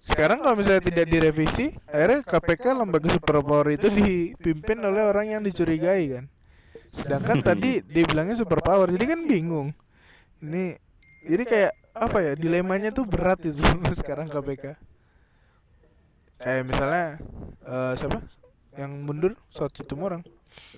[0.00, 6.04] sekarang kalau misalnya tidak direvisi akhirnya KPK lembaga superpower itu dipimpin oleh orang yang dicurigai
[6.08, 6.24] kan?
[6.88, 9.76] Sedangkan tadi dibilangnya superpower jadi kan bingung.
[10.40, 10.80] Ini
[11.28, 13.60] jadi kayak apa ya dilemanya tuh berat itu
[14.00, 14.72] sekarang KPK
[16.40, 17.20] kayak misalnya
[17.68, 18.24] eh, siapa?
[18.80, 20.24] Yang mundur Saud Situmorang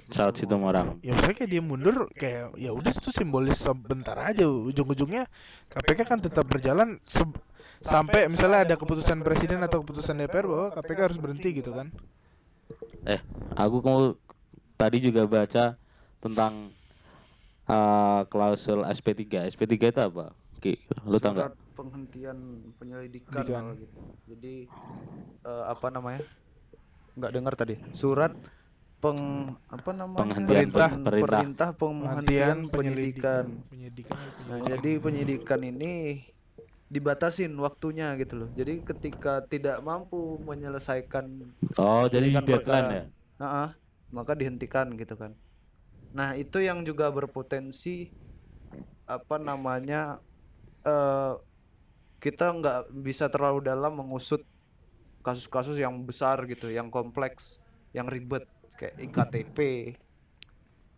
[0.09, 1.01] Saud Situmorang.
[1.01, 5.29] ya misalnya kayak dia mundur kayak ya udah itu simbolis sebentar aja ujung-ujungnya
[5.69, 7.41] KPK kan tetap berjalan se-
[7.81, 11.89] sampai misalnya ada keputusan presiden atau keputusan DPR bahwa KPK harus berhenti gitu kan
[13.03, 13.19] Eh,
[13.53, 14.15] aku mau
[14.77, 15.75] tadi juga baca
[16.19, 16.71] tentang
[17.67, 19.51] eh, klausul SP3.
[19.51, 20.31] SP3 itu apa?
[20.57, 21.51] Ki, lu tau nggak?
[21.51, 22.39] Surat penghentian
[22.79, 23.43] penyelidikan
[23.75, 23.99] gitu.
[24.31, 24.55] Jadi
[25.43, 26.23] eh, apa namanya?
[27.13, 27.75] Nggak dengar tadi.
[27.91, 28.31] Surat
[29.03, 30.23] peng apa namanya?
[30.23, 30.89] Penghentian Perintah.
[30.95, 31.41] Pen- perintah.
[31.43, 33.47] perintah penghentian penyidikan.
[33.67, 35.93] penyidikan Nah, jadi penyidikan ini
[36.87, 38.49] dibatasin waktunya gitu loh.
[38.55, 41.27] Jadi ketika tidak mampu menyelesaikan
[41.75, 43.05] Oh, jadi deadline ya?
[43.43, 43.75] Nah,
[44.15, 45.35] maka dihentikan gitu kan.
[46.15, 48.13] Nah, itu yang juga berpotensi
[49.09, 50.23] apa namanya
[50.87, 51.35] eh
[52.23, 54.47] kita nggak bisa terlalu dalam mengusut
[55.27, 57.59] kasus-kasus yang besar gitu, yang kompleks,
[57.91, 58.47] yang ribet
[58.83, 59.59] kayak iktp,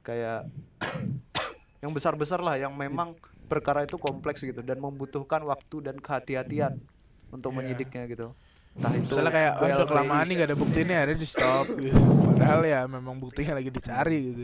[0.01, 0.49] kayak
[1.85, 3.13] yang besar-besar lah, yang memang
[3.45, 6.81] perkara itu kompleks gitu dan membutuhkan waktu dan kehati-hatian
[7.29, 7.59] untuk Iya.
[7.61, 8.33] menyidiknya gitu.
[8.75, 12.01] Entah itu misalnya kayak udah kelamaan nih gak ada bukti nih ada di stop gitu.
[12.35, 14.43] Padahal ya memang buktinya lagi dicari gitu.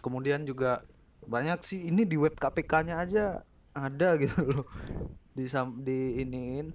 [0.00, 0.80] Kemudian juga
[1.28, 3.44] banyak sih ini di web KPK-nya aja
[3.76, 4.64] ada gitu loh.
[5.36, 5.44] Di
[5.84, 6.72] di iniin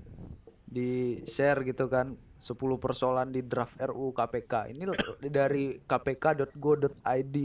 [0.63, 4.84] di share gitu kan 10 persoalan di draft RU KPK ini
[5.32, 7.38] dari kpk.go.id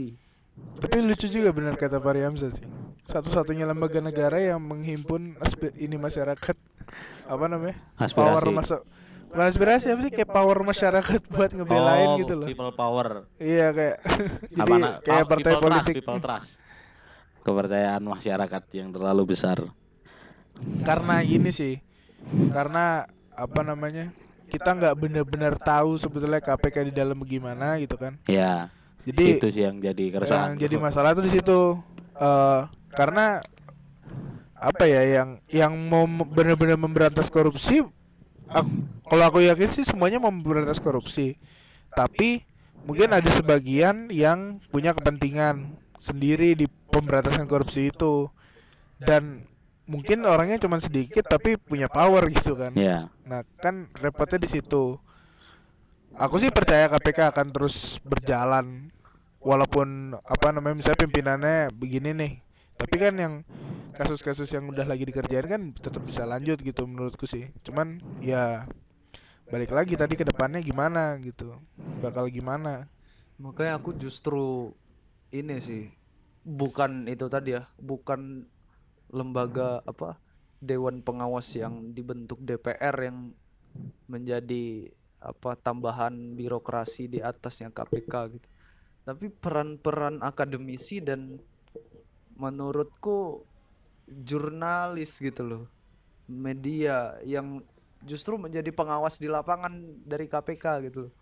[0.83, 2.67] Tapi lucu juga benar kata Fahri Hamzah sih.
[3.07, 5.39] Satu-satunya lembaga negara yang menghimpun
[5.79, 6.57] ini masyarakat
[7.31, 7.79] apa namanya?
[7.95, 8.27] Aspirasi.
[8.27, 8.81] Power masuk.
[9.29, 12.47] Bukan aspirasi apa sih kayak power masyarakat buat ngebelain oh, gitu loh.
[12.49, 13.29] people power.
[13.39, 13.97] Iya kayak
[14.57, 15.93] jadi apa kayak Pa- partai people politik.
[15.95, 16.51] Trust, people trust.
[17.39, 19.63] Kepercayaan masyarakat yang terlalu besar.
[20.83, 21.79] Karena ini sih.
[22.51, 24.11] Karena apa namanya?
[24.49, 28.17] Kita nggak benar-benar tahu sebetulnya KPK di dalam gimana gitu kan.
[28.25, 30.53] Ya, Jadi itu sih yang jadi keresahan.
[30.53, 31.77] yang jadi masalah tuh di situ
[32.15, 33.39] Eh, karena
[34.53, 37.79] apa ya yang yang mau benar-benar memberantas korupsi
[38.45, 38.75] aku-
[39.07, 41.39] kalau aku yakin sih semuanya mau memberantas korupsi
[41.89, 42.43] tapi
[42.83, 45.63] mungkin ada sebagian yang punya kepentingan
[45.97, 48.27] sendiri di pemberantasan korupsi itu
[48.99, 49.47] dan
[49.89, 55.01] mungkin orangnya cuma sedikit tapi punya power gitu kan Ya, Nah, kan repotnya di situ.
[56.13, 58.93] Aku sih percaya KPK akan terus berjalan
[59.41, 62.33] walaupun apa namanya misalnya pimpinannya begini nih.
[62.77, 63.33] Tapi kan yang
[63.97, 67.49] kasus-kasus yang udah lagi dikerjain kan tetap bisa lanjut gitu menurutku sih.
[67.65, 68.69] Cuman ya
[69.49, 71.57] balik lagi tadi ke depannya gimana gitu.
[72.05, 72.85] Bakal gimana?
[73.39, 74.75] makanya aku justru
[75.31, 75.87] ini sih
[76.43, 78.43] bukan itu tadi ya bukan
[79.09, 80.17] lembaga apa
[80.59, 83.33] dewan pengawas yang dibentuk DPR yang
[84.09, 88.47] menjadi apa tambahan birokrasi di atasnya KPK gitu
[89.03, 91.41] tapi peran-peran akademisi dan
[92.39, 93.43] menurutku
[94.07, 95.63] jurnalis gitu loh
[96.29, 97.65] media yang
[98.05, 99.73] justru menjadi pengawas di lapangan
[100.05, 101.13] dari KPK gitu loh.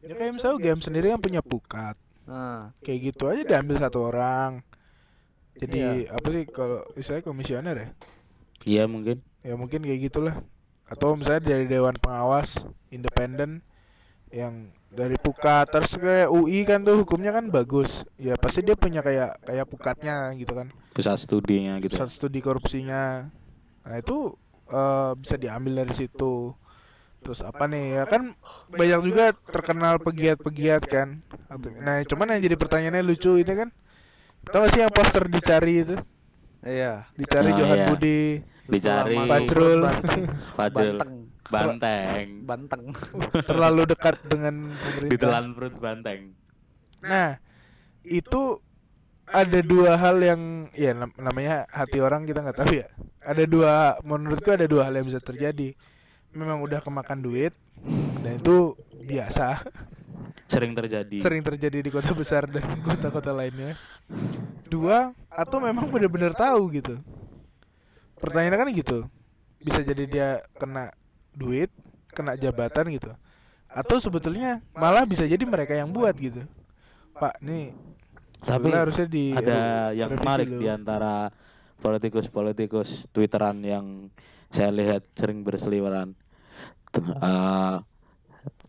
[0.00, 1.96] Ya kayak misalnya game sendiri kan punya pukat.
[2.28, 4.62] nah Kayak gitu aja diambil satu orang.
[5.60, 6.16] Jadi Iya.
[6.16, 7.88] apa sih kalau misalnya komisioner ya?
[8.64, 9.20] Iya mungkin.
[9.44, 10.40] Ya mungkin kayak gitulah.
[10.88, 12.56] Atau misalnya dari dewan pengawas
[12.88, 13.62] independen
[14.30, 18.02] yang dari pukat terus kayak UI kan tuh hukumnya kan bagus.
[18.16, 20.72] Ya pasti dia punya kayak kayak pukatnya gitu kan.
[20.96, 21.94] Pusat studinya gitu.
[21.94, 23.30] Pusat studi korupsinya.
[23.86, 24.34] Nah itu
[24.66, 26.56] eh, bisa diambil dari situ.
[27.20, 28.32] Terus apa nih ya kan
[28.72, 31.20] banyak juga terkenal pegiat-pegiat kan.
[31.84, 33.70] Nah cuman yang jadi pertanyaannya lucu ini kan.
[34.42, 35.96] Tahu gak sih yang poster dicari itu?
[36.60, 37.86] iya Dicari Oh, Johan iya.
[37.86, 38.22] Budi.
[38.64, 39.80] Dicari Fajrul.
[39.82, 40.22] Banteng.
[40.54, 40.98] Fajrul
[41.50, 42.26] Banteng.
[42.46, 42.84] Banteng.
[43.42, 45.10] Terlalu dekat dengan pemerintah.
[45.10, 46.20] Ditelan perut banteng.
[47.02, 47.42] Nah,
[48.00, 48.62] itu
[49.26, 50.40] ada dua hal yang
[50.72, 52.86] ya nam- namanya hati orang kita nggak tahu ya.
[53.20, 55.74] Ada dua menurutku ada dua hal yang bisa terjadi.
[56.30, 57.50] Memang udah kemakan duit
[58.22, 59.66] dan itu biasa,
[60.50, 61.18] Sering terjadi.
[61.22, 63.74] sering terjadi di kota besar dan kota-kota lainnya.
[64.70, 66.98] Dua, atau memang benar-benar tahu gitu.
[68.20, 68.98] Pertanyaannya kan gitu.
[69.60, 70.92] Bisa jadi dia kena
[71.34, 71.72] duit,
[72.12, 73.10] kena jabatan gitu.
[73.70, 76.42] Atau sebetulnya malah bisa jadi mereka yang buat gitu.
[77.14, 77.74] Pak, nih
[78.40, 80.60] Tapi harusnya di ada yang menarik dulu.
[80.64, 81.28] di antara
[81.84, 84.08] politikus-politikus Twitteran yang
[84.48, 86.16] saya lihat sering berseliweran.
[86.96, 87.76] Eh,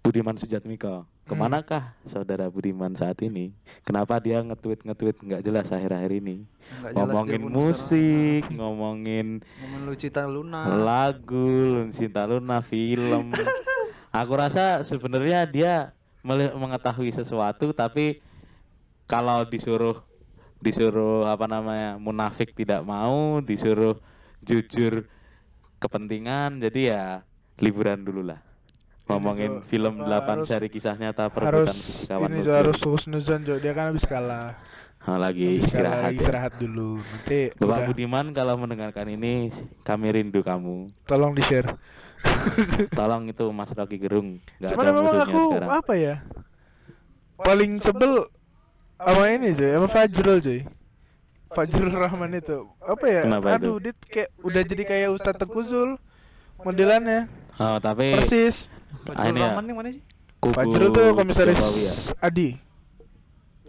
[0.04, 1.08] Budiman Sujatmiko.
[1.32, 3.56] Ke manakah saudara Budiman saat ini?
[3.88, 6.44] Kenapa dia nge-tweet nge-tweet nggak jelas akhir-akhir ini?
[6.84, 9.64] Jelas ngomongin musik, ngomongin sekarang.
[9.64, 10.68] Ngomongin Lucita Luna.
[10.68, 13.32] lagu, Cinta Luna, film.
[14.20, 15.96] Aku rasa sebenarnya dia
[16.28, 18.20] mengetahui sesuatu tapi
[19.08, 20.04] kalau disuruh
[20.60, 23.96] disuruh apa namanya munafik tidak mau, disuruh
[24.44, 25.08] jujur
[25.80, 27.04] kepentingan, jadi ya
[27.64, 28.51] liburan dulu lah.
[29.12, 33.42] Ngomongin tuh, film apa, 8 harus- seri kisah nyata perebutan fisikawan ini tuh harus husnuzon
[33.42, 34.56] Jo dia kan habis kalah.
[35.02, 36.04] Oh, lagi Habis istirahat.
[36.08, 36.16] ya.
[36.16, 37.02] istirahat dulu.
[37.02, 37.86] Nanti Bapak udah.
[37.86, 39.50] Budiman kalau mendengarkan ini
[39.82, 40.94] kami rindu kamu.
[41.04, 41.74] tolong di share
[42.94, 44.38] Tolong itu Mas Rocky Gerung.
[44.56, 45.70] Gak cuman ada memang aku sekarang.
[45.74, 46.16] apa ya?
[47.36, 48.30] Paling sebel
[48.96, 50.60] sama ini cuy sama Fajrul cuy
[51.50, 52.70] Fajrul Rahman itu.
[52.78, 53.22] Apa ya?
[53.26, 53.56] Kenapa itu?
[53.58, 55.98] aduh dia kayak udah jadi kayak Ustadz Tengku Zul.
[56.62, 57.26] Modelannya.
[57.58, 58.70] Oh, tapi persis
[59.06, 59.42] Fajrul ini.
[59.42, 60.04] Rahman yang mana sih?
[60.42, 61.94] kubu Fajrul tuh komisaris Jokowi ya.
[62.18, 62.50] Adi.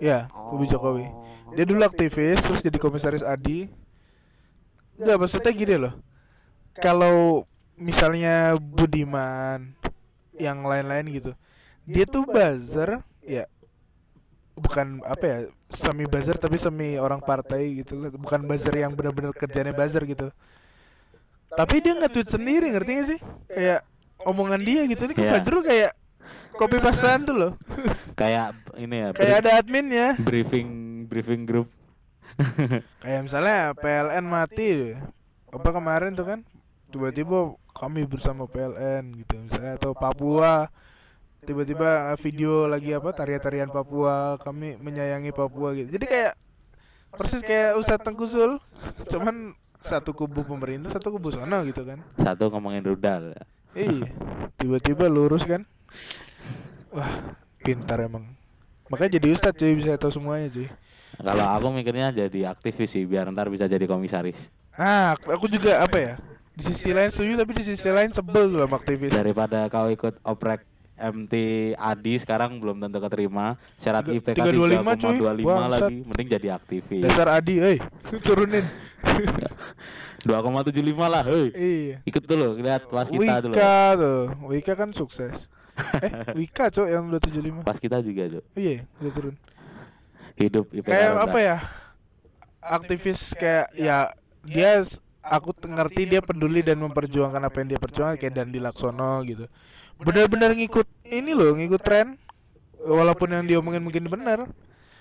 [0.00, 1.06] Ya kubu Jokowi.
[1.52, 3.68] Dia dulu aktivis terus jadi komisaris Adi.
[4.96, 5.94] Enggak maksudnya gini loh.
[6.78, 7.44] Kalau
[7.76, 9.76] misalnya Budiman
[10.36, 11.32] yang lain-lain gitu
[11.82, 13.50] dia tuh buzzer ya
[14.54, 15.38] bukan apa ya
[15.74, 20.30] semi buzzer tapi semi orang partai gitu loh bukan buzzer yang benar-benar kerjanya buzzer gitu.
[21.52, 23.20] Tapi dia nggak tweet sendiri ngerti gak sih?
[23.44, 23.80] Kayak
[24.28, 25.06] omongan dia gitu.
[25.06, 25.30] Nih Iya.
[25.38, 25.92] Fajrul kayak
[26.56, 27.52] copy pastean tuh loh.
[28.20, 29.08] Kayak ini ya.
[29.16, 30.08] kayak ada adminnya.
[30.20, 30.68] briefing
[31.08, 31.72] briefing group.
[33.02, 34.92] kayak misalnya PLN mati.
[35.52, 36.40] Apa kemarin tuh kan
[36.92, 39.40] tiba-tiba kami bersama PLN gitu.
[39.48, 40.68] Misalnya atau Papua
[41.42, 44.36] tiba-tiba video lagi apa tarian-tarian Papua.
[44.44, 45.88] Kami menyayangi Papua gitu.
[45.88, 46.32] Jadi kayak
[47.16, 48.60] persis kayak Ustadz Tengku Zul
[49.08, 52.00] cuman satu kubu pemerintah satu kubu sana gitu kan.
[52.20, 53.34] Satu ngomongin rudal.
[53.76, 54.08] Iya
[54.60, 55.64] tiba-tiba lurus kan
[56.92, 58.24] wah pintar emang
[58.92, 60.68] makanya jadi Ustadz cuy bisa tahu semuanya cuy
[61.20, 64.48] Kalau aku mikirnya jadi aktivis sih biar ntar bisa jadi komisaris.
[64.72, 66.14] Ah, aku juga apa ya?
[66.56, 69.12] Di sisi lain setuju tapi di sisi lain sebel sama aktivis.
[69.12, 70.64] Daripada kau ikut oprek
[70.96, 71.34] MT
[71.74, 75.16] Adi sekarang belum tentu keterima syarat IPK 325, cuy.
[75.18, 75.70] 3,25 Bangsat.
[75.72, 77.78] lagi mending jadi aktivis Dasar Adi, eh
[78.26, 78.64] turunin.
[80.22, 81.96] 2,75 lah hei iya.
[82.06, 85.34] ikut dulu lihat pas kita dulu Wika tuh, Wika kan sukses.
[85.74, 87.66] Eh, Wika cok yang 275.
[87.66, 89.34] pas kita juga tuh Iya, udah turun.
[90.38, 91.24] hidup IPK Kayak rendah.
[91.26, 91.56] apa ya?
[92.62, 94.14] Aktivis kayak ya
[94.46, 94.86] dia
[95.22, 99.50] aku ngerti dia peduli dan memperjuangkan apa yang dia perjuangkan kayak Dandi Laksono gitu.
[100.00, 102.16] Benar-benar ngikut ini loh, ngikut tren.
[102.82, 104.48] Walaupun yang diomongin mungkin benar.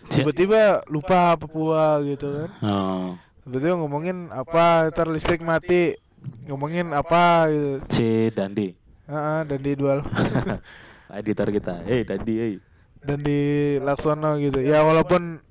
[0.10, 2.50] Tiba-tiba lupa Papua gitu kan.
[2.66, 3.08] oh
[3.46, 5.98] Tiba-tiba ngomongin apa, ntar listrik mati.
[6.46, 7.82] Ngomongin apa gitu.
[7.90, 8.78] si Dandi
[9.10, 10.06] Heeh, Dandi dual.
[11.20, 12.54] editor kita hey Dandi hey
[13.02, 13.40] dan di
[13.82, 15.42] Laksono gitu ya walaupun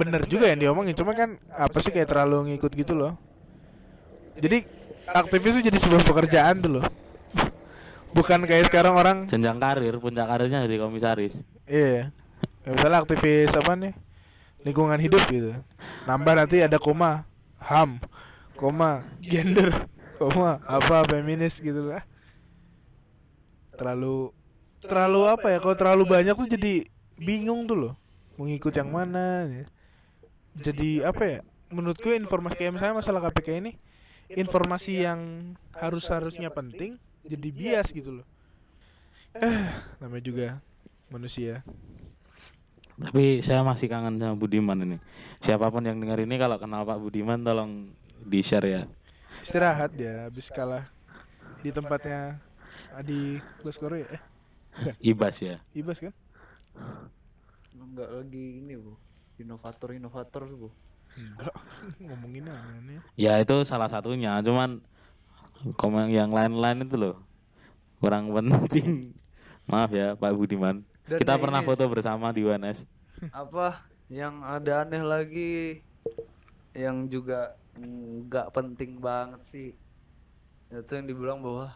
[0.00, 3.12] bener juga yang diomongin cuma kan apa sih kayak terlalu ngikut gitu loh
[4.40, 4.64] jadi
[5.06, 6.84] aktivis itu jadi sebuah pekerjaan tuh loh
[8.16, 11.44] bukan kayak sekarang orang jenjang karir puncak karirnya jadi komisaris.
[11.68, 12.08] Iya.
[12.64, 13.92] Ya, misalnya aktivis apa nih?
[14.64, 15.52] Lingkungan hidup gitu.
[16.08, 17.28] Nambah nanti ada koma
[17.60, 18.00] ham
[18.56, 19.84] koma gender
[20.16, 22.02] koma apa feminis gitu lah.
[23.76, 24.32] Terlalu
[24.80, 25.58] terlalu apa ya?
[25.60, 26.88] Kalau terlalu banyak tuh jadi
[27.20, 27.94] bingung tuh loh.
[28.40, 29.64] Mau ngikut yang mana ya.
[30.56, 31.40] jadi apa ya?
[31.68, 33.72] Menurutku informasi kayak misalnya masalah KPK ini
[34.32, 36.98] informasi yang harus harusnya penting
[37.30, 38.26] jadi bias gitu loh
[39.36, 39.68] eh
[40.00, 40.46] namanya juga
[41.12, 41.62] manusia
[42.96, 44.96] Tapi saya masih kangen sama Budiman ini.
[45.44, 47.92] Siapa pun yang dengar ini kalau kenal Pak Budiman tolong
[48.24, 48.82] di share ya.
[49.44, 50.88] istirahat dia habis kalah
[51.62, 52.40] di tempatnya
[52.92, 54.22] Adi Baskoro ya eh
[55.12, 55.56] Ibas ya.
[55.72, 56.12] Ibas kan
[57.76, 58.92] Enggak lagi ini, Bu.
[59.40, 60.68] Inovator-inovator, Bu.
[61.16, 61.54] enggak
[62.04, 64.36] ngomongin aneh-aneh Ya itu salah satunya.
[64.44, 64.84] Cuman
[65.74, 67.16] komen yang lain-lain itu loh
[67.98, 69.10] kurang penting.
[69.70, 70.86] Maaf ya Pak Budiman.
[71.10, 72.86] Dan Kita pernah ini foto bersama di UNS.
[73.32, 73.80] apa
[74.12, 75.80] yang ada aneh lagi
[76.76, 79.68] yang juga nggak penting banget sih
[80.68, 81.72] itu yang dibilang bahwa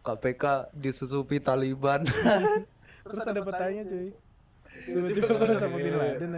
[0.00, 2.08] KPK disusupi Taliban
[3.04, 4.08] terus ada petanya cuy
[5.58, 6.30] sama Bin Laden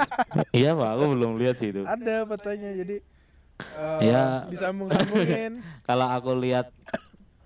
[0.56, 1.82] iya Pak, aku belum lihat sih itu.
[1.82, 3.02] ada petanya jadi
[3.70, 4.46] eh, Ya.
[4.50, 5.52] disambung-sambungin
[5.88, 6.66] Kalau aku lihat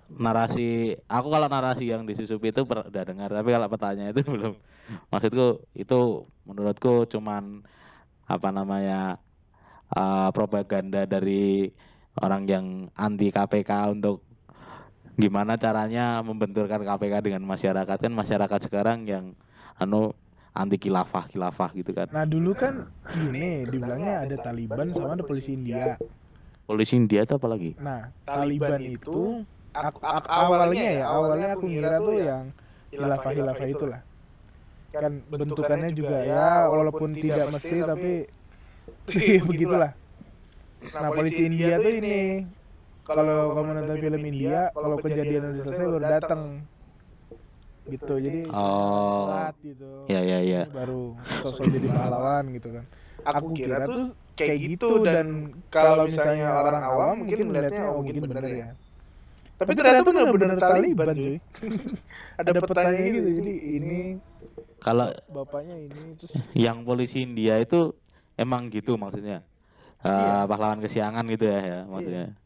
[0.07, 4.55] narasi, aku kalau narasi yang disusupi itu per- udah dengar, tapi kalau petanya itu belum.
[5.11, 5.95] Maksudku itu
[6.47, 7.67] menurutku cuman
[8.27, 9.19] apa namanya
[9.97, 11.71] eh, propaganda dari
[12.23, 14.23] orang yang anti KPK untuk
[15.17, 19.33] gimana caranya membenturkan KPK dengan masyarakat kan masyarakat sekarang yang
[19.81, 20.13] anu
[20.63, 22.09] anti khilafah khilafah gitu kan.
[22.15, 22.75] Nah dulu kan
[23.17, 25.99] gini dibilangnya ada Taliban sama ada polisi India.
[26.67, 27.73] Polisi India itu apa lagi?
[27.85, 29.11] Nah Taliban itu
[29.77, 32.45] aku, aku- awalnya ya awalnya aku ngira tuh yang
[32.93, 34.01] hilafah hilafah itulah.
[34.95, 36.37] kan bentukannya juga ya
[36.73, 38.09] walaupun tidak mesti tapi
[39.49, 39.91] begitulah.
[41.01, 42.17] nah polisi India tuh ini
[43.07, 46.43] kalau kamu nonton film India kalau kejadian udah selesai baru datang
[47.89, 48.15] gitu.
[48.19, 49.31] Jadi oh.
[49.31, 49.91] telat gitu.
[50.11, 50.63] Ya ya ya.
[50.71, 52.85] Baru sosok jadi pahlawan gitu kan.
[53.27, 58.45] Aku kira tuh kayak gitu dan kalau misalnya orang awam mungkin melihatnya oh mungkin bener
[58.45, 58.69] ya.
[59.57, 61.37] tapi ternyata bener-bener Taliban cuy.
[62.45, 64.01] ada petanya gitu jadi ini
[64.85, 66.37] kalau bapaknya ini terus
[66.69, 67.97] yang polisi India itu
[68.37, 69.41] emang gitu maksudnya.
[70.05, 70.45] Eh, Iya.
[70.45, 72.37] pahlawan kesiangan gitu ya, ya maksudnya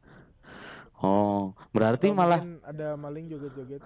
[1.01, 3.81] oh berarti malah ada maling joget-joget.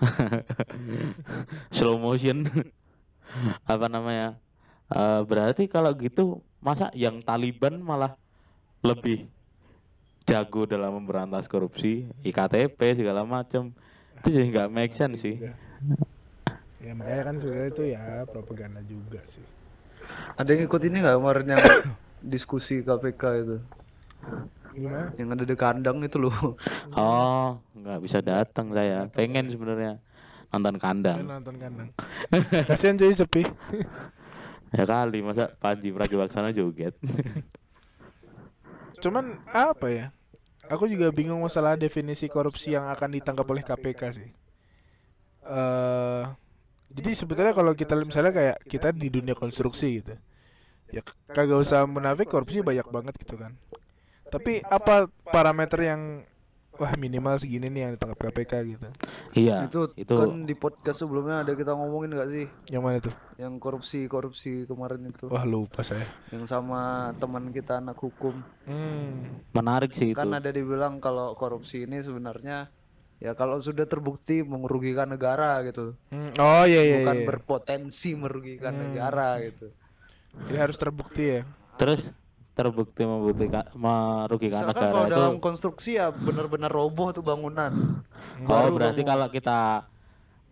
[1.76, 2.46] Slow motion.
[3.72, 4.38] Apa namanya?
[4.92, 8.14] Eh, berarti kalau gitu masa yang Taliban malah
[8.84, 9.26] lebih
[10.28, 12.06] jago dalam memberantas korupsi?
[12.22, 13.72] Iktp segala macam
[14.20, 15.36] itu jadi nggak make sense sih.
[16.84, 19.44] ya makanya kan sebenarnya itu ya propaganda juga sih.
[20.36, 21.62] Ada yang ikut ini nggak kemarin yang
[22.32, 23.56] diskusi KPK itu
[24.74, 25.14] gimana?
[25.16, 26.34] Yang ada di kandang itu loh.
[26.98, 29.98] Oh nggak bisa datang saya pengen sebenarnya
[30.52, 31.26] nonton kandang.
[31.26, 31.88] Nonton kandang.
[32.68, 33.42] Kasian cuy sepi.
[34.74, 36.94] Ya kali masa Panji Pragiwaksono joget.
[39.02, 40.06] Cuman apa ya?
[40.72, 44.30] Aku juga bingung masalah definisi korupsi yang akan ditangkap oleh KPK sih.
[45.44, 46.24] eh
[46.94, 50.14] jadi sebetulnya kalau kita misalnya kayak kita di dunia konstruksi gitu,
[50.94, 51.02] ya
[51.36, 53.52] kagak usah munafik korupsi banyak banget gitu kan.
[54.26, 56.00] Tapi apa parameter yang
[56.74, 58.88] wah minimal segini nih yang ditangkap KPK gitu?
[59.32, 63.14] iya itu, itu kan di podcast sebelumnya ada kita ngomongin nggak sih Yang mana tuh?
[63.36, 66.02] yang korupsi korupsi kemarin itu Wah lupa saya.
[66.30, 66.82] yang sama
[67.14, 69.38] teman kita anak hukum Hmm.
[69.50, 72.66] menarik sih itu kan ada dibilang kalau korupsi ini sebenarnya
[73.16, 76.94] ya kalau sudah terbukti merugikan negara gitu Hmm, Oh iya iya.
[77.00, 77.26] bukan iya.
[77.28, 78.82] berpotensi merugikan Hmm.
[78.88, 79.70] negara gitu
[80.44, 81.42] Jadi harus terbukti ya.
[81.72, 82.10] terus
[82.54, 85.12] terbukti membuktikan merugikan misalkan negara kalau itu.
[85.12, 87.72] dalam konstruksi ya benar-benar roboh tuh bangunan.
[88.40, 89.58] Oh baru berarti kamu- kalau kita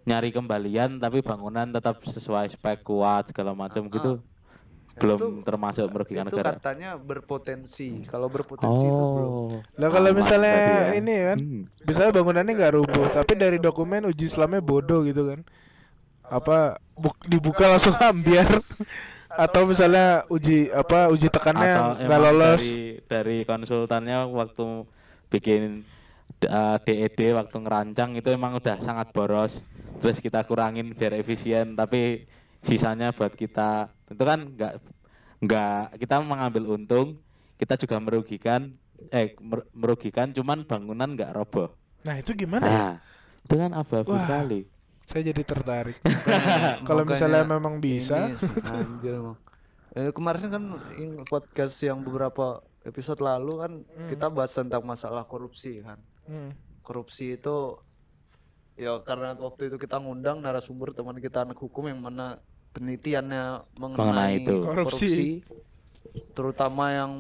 [0.02, 4.18] nyari kembalian tapi bangunan tetap sesuai spek kuat segala macam gitu
[4.92, 6.52] belum Itu- termasuk merugikan itu negara.
[6.54, 8.02] katanya berpotensi.
[8.04, 9.30] Kalau berpotensi itu belum.
[9.30, 10.92] Oh Lah kalau misalnya ya.
[10.92, 11.62] ini kan, Hmm.
[11.82, 15.40] misalnya bangunannya nggak rubuh, tapi dari dokumen uji Islamnya bodoh gitu kan.
[16.24, 16.59] Apa
[16.92, 18.61] buk- dibuka langsung ambiar
[19.33, 21.72] atau misalnya uji apa uji tekannya
[22.05, 22.61] nggak lolos.
[22.61, 22.74] dari
[23.05, 24.85] dari konsultannya waktu
[25.28, 25.83] bikin
[26.45, 29.64] uh, DED waktu ngerancang itu emang udah sangat boros
[29.99, 32.28] terus kita kurangin biar efisien tapi
[32.61, 34.74] sisanya buat kita itu kan nggak
[35.41, 37.18] nggak kita mengambil untung
[37.57, 38.74] kita juga merugikan
[39.11, 41.72] eh mer- merugikan cuman bangunan nggak roboh
[42.03, 42.70] Nah itu gimana ya?
[42.70, 42.95] nah
[43.43, 44.61] itu kan abu-abu sekali
[45.12, 46.00] Saya jadi tertarik.
[46.08, 49.36] Makanya- Kalau misalnya makanya memang bisa, ini anjir emang.
[49.92, 50.64] Eh, kemarin kan
[51.28, 52.46] podcast yang beberapa
[52.82, 54.08] episode lalu kan Hmm.
[54.08, 56.00] kita bahas tentang masalah korupsi kan.
[56.24, 56.56] Hmm.
[56.80, 57.76] Korupsi itu
[58.72, 62.40] ya karena waktu itu kita ngundang narasumber teman kita anak hukum yang mana
[62.72, 64.54] penelitiannya mengenai, Mengenai itu.
[64.58, 64.88] Korupsi.
[64.88, 65.28] korupsi,
[66.32, 67.12] terutama yang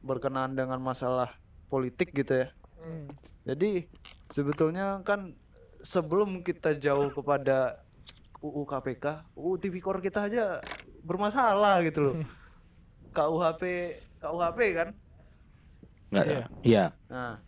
[0.00, 1.34] berkenaan dengan masalah
[1.66, 2.48] politik gitu ya.
[2.78, 3.10] Hmm.
[3.42, 3.90] Jadi
[4.30, 5.34] sebetulnya kan
[5.82, 7.80] sebelum kita jauh kepada
[8.40, 9.04] UU KPK,
[9.34, 10.58] UU Tipikor kita aja
[11.02, 12.16] bermasalah gitu loh.
[13.16, 13.62] KUHP
[14.18, 14.88] KUHP kan.
[16.10, 16.42] Nggak, Iya.
[16.62, 16.84] iya.
[17.06, 17.38] Nah,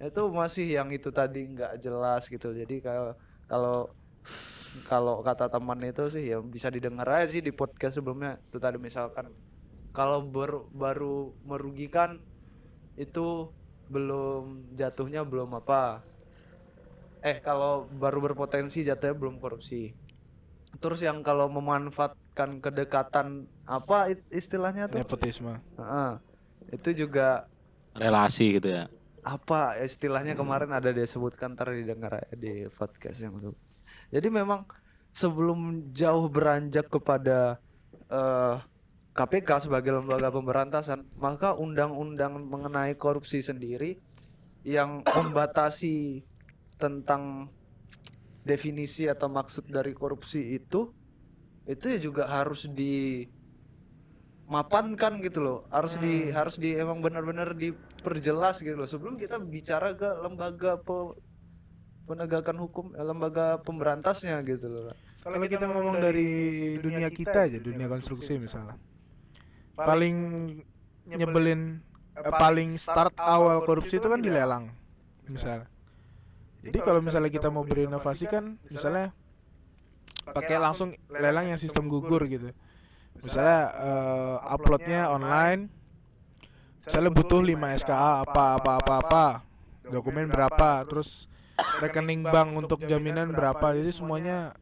[0.00, 2.52] itu masih yang itu tadi nggak jelas gitu.
[2.52, 3.12] Jadi kalau
[3.44, 3.78] kalau
[4.86, 8.38] kalau kata teman itu sih ya bisa didengar aja sih di podcast sebelumnya.
[8.48, 9.32] Itu tadi misalkan
[9.90, 12.22] kalau ber- baru merugikan
[12.94, 13.50] itu
[13.90, 16.06] belum jatuhnya belum apa.
[17.20, 19.92] Eh kalau baru berpotensi jatuhnya belum korupsi.
[20.80, 25.02] Terus yang kalau memanfaatkan kedekatan apa istilahnya tuh?
[25.02, 25.60] Nepotisme.
[25.76, 26.12] Heeh.
[26.70, 27.50] itu juga
[27.98, 28.86] Relasi gitu ya.
[29.26, 33.50] apa istilahnya kemarin ada disebutkan ntar didengar di podcast yang itu.
[34.14, 34.64] Jadi memang
[35.10, 37.58] sebelum jauh beranjak kepada
[38.06, 38.54] eh,
[39.10, 43.98] KPK sebagai lembaga pemberantasan, maka undang-undang mengenai korupsi sendiri
[44.62, 46.22] yang membatasi
[46.80, 47.52] tentang
[48.42, 50.90] definisi atau maksud dari korupsi itu
[51.68, 53.28] itu ya juga harus di
[54.50, 59.94] mapankan gitu loh harus di harus di emang benar-benar diperjelas gitu loh sebelum kita bicara
[59.94, 61.14] ke lembaga pe-
[62.08, 66.28] penegakan hukum eh, lembaga pemberantasnya gitu loh Kalau kita ngomong dari
[66.80, 68.80] dunia kita aja, dunia konstruksi misalnya.
[69.76, 70.16] Paling
[71.04, 71.60] nyebelin
[72.16, 74.72] eh, paling start awal korupsi itu kan dilelang.
[75.28, 75.68] Misalnya.
[76.60, 79.16] Jadi kalau misalnya kita mau berinovasi kan misalnya
[80.28, 82.52] pakai langsung lelang yang sistem gugur gitu.
[83.24, 85.72] Misalnya eh, uploadnya online
[86.80, 89.24] misalnya butuh 5 SKA apa apa apa apa
[89.84, 91.28] dokumen berapa terus
[91.84, 93.76] rekening bank untuk jaminan berapa.
[93.76, 94.56] jadi semuanya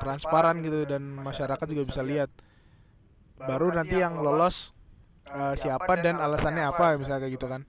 [0.00, 2.32] transparan gitu dan masyarakat juga bisa lihat.
[3.38, 4.74] baru nanti yang lolos
[5.28, 7.62] eh, siapa dan alasannya apa misalnya kayak gitu kan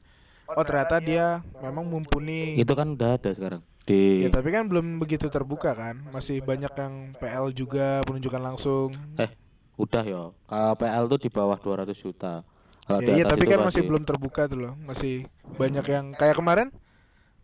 [0.55, 2.57] oh ternyata dia memang mumpuni.
[2.57, 3.61] Itu kan udah ada sekarang.
[3.85, 6.01] Di ya tapi kan belum begitu terbuka kan?
[6.13, 8.93] Masih banyak yang PL juga penunjukan langsung.
[9.17, 9.33] Eh
[9.77, 10.23] udah ya.
[10.33, 12.45] Kalau PL tuh di bawah 200 juta.
[12.85, 14.73] Kalau ya, iya tapi kan masih belum terbuka tuh loh.
[14.85, 16.69] Masih banyak yang kayak kemarin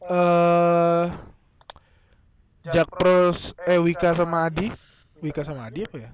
[0.06, 1.06] eh
[2.66, 4.70] Jakpros eh Wika sama Adi.
[5.22, 6.12] Wika sama Adi apa ya?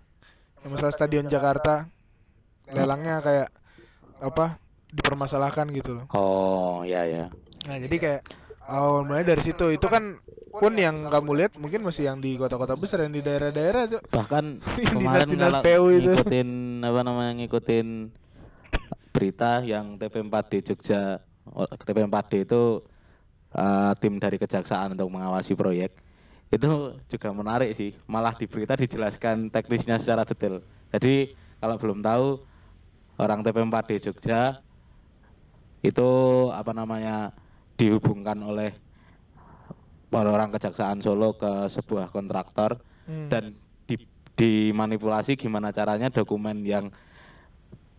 [0.63, 1.87] Yang masalah stadion Jakarta.
[2.71, 3.49] Lelangnya kayak
[4.21, 4.60] apa
[4.91, 6.05] dipermasalahkan gitu loh.
[6.13, 7.31] Oh, ya ya.
[7.67, 8.21] nah jadi kayak
[8.67, 9.71] awal mulai dari situ.
[9.71, 10.19] Itu kan
[10.51, 14.01] pun yang kamu lihat mungkin masih yang di kota-kota besar yang di daerah-daerah tuh.
[14.11, 14.45] Bahkan
[14.95, 16.11] kemarin dinas-dinas kalau PU itu.
[16.11, 16.49] ngikutin
[16.83, 17.87] apa namanya ngikutin
[19.11, 21.19] berita yang TP4D Jogja
[21.51, 22.63] oh, TP4D itu
[23.55, 25.91] eh, tim dari kejaksaan untuk mengawasi proyek
[26.51, 27.95] itu juga menarik sih.
[28.11, 30.59] Malah di berita dijelaskan teknisnya secara detail.
[30.91, 31.31] Jadi
[31.63, 32.43] kalau belum tahu
[33.15, 34.59] orang TP4D Jogja
[35.81, 36.09] itu
[36.53, 37.33] apa namanya
[37.75, 38.73] dihubungkan oleh
[40.13, 42.77] orang kejaksaan Solo ke sebuah kontraktor
[43.09, 43.33] Hmm.
[43.33, 43.57] dan
[43.89, 43.97] di,
[44.37, 46.93] dimanipulasi gimana caranya dokumen yang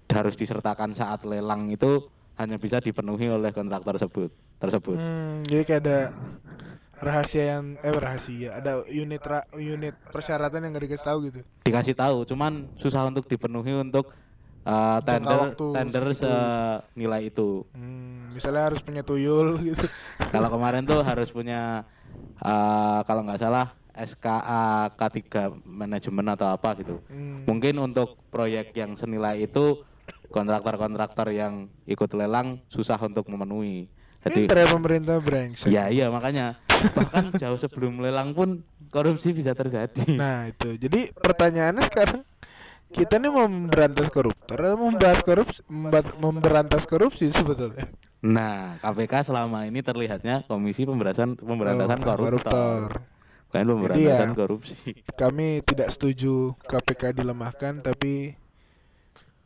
[0.06, 2.06] harus disertakan saat lelang itu
[2.38, 4.30] hanya bisa dipenuhi oleh kontraktor tersebut
[4.62, 4.94] tersebut.
[4.94, 5.98] Hmm, jadi kayak ada
[7.02, 11.94] rahasia yang eh rahasia ada unit ra- unit persyaratan yang gak dikasih tahu gitu Dikasih
[11.98, 14.14] tahu, cuman susah untuk dipenuhi untuk
[14.66, 17.66] uh, tender tender senilai itu.
[17.74, 19.86] hmm, misalnya harus punya tuyul gitu
[20.30, 21.86] Kalau kemarin tuh harus punya
[22.42, 26.96] uh, kalau nggak salah SKA K3 manajemen atau apa gitu.
[27.12, 27.44] Hmm.
[27.44, 29.84] Mungkin untuk proyek yang senilai itu
[30.32, 33.92] kontraktor-kontraktor yang ikut lelang susah untuk memenuhi.
[34.22, 36.54] Jadi Pinter ya pemerintah brengsek ya iya makanya
[36.94, 38.62] bahkan jauh sebelum lelang pun
[38.94, 40.14] korupsi bisa terjadi.
[40.14, 42.22] nah itu jadi pertanyaannya sekarang
[42.92, 45.60] kita nih mau memberantas koruptor atau membahas korupsi
[46.20, 47.88] memberantas korupsi sebetulnya
[48.22, 53.02] Nah, KPK selama ini terlihatnya Komisi Pemberantasan Pemberantasan Oh, Koruptor,
[53.50, 54.90] bukan Jadi pemberantasan ya, korupsi.
[55.18, 58.38] kami tidak setuju KPK dilemahkan tapi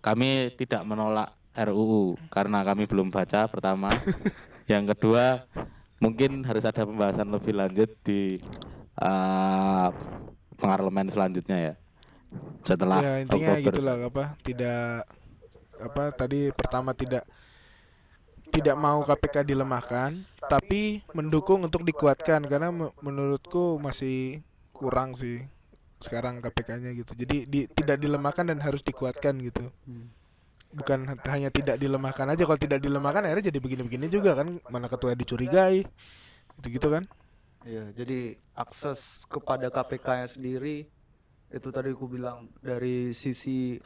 [0.04, 3.88] Kami tidak menolak RUU karena kami belum baca pertama.
[4.70, 5.48] Yang kedua,
[5.98, 8.36] mungkin harus ada pembahasan lebih lanjut di
[9.00, 9.88] uh,
[10.60, 11.74] parlemen selanjutnya ya.
[12.66, 13.70] Setelah ya intinya Oktober.
[13.70, 15.06] gitulah apa tidak
[15.76, 17.22] apa tadi pertama tidak
[18.50, 20.16] tidak mau KPK dilemahkan
[20.46, 24.40] tapi mendukung untuk dikuatkan karena me- menurutku masih
[24.72, 25.42] kurang sih
[25.98, 27.12] sekarang KPK-nya gitu.
[27.16, 29.72] Jadi di- tidak dilemahkan dan harus dikuatkan gitu.
[30.76, 35.16] Bukan hanya tidak dilemahkan aja kalau tidak dilemahkan akhirnya jadi begini-begini juga kan mana ketua
[35.16, 35.84] dicurigai
[36.60, 37.04] gitu gitu kan.
[37.66, 40.86] Iya, jadi akses kepada KPK-nya sendiri
[41.50, 43.78] itu tadi aku bilang dari sisi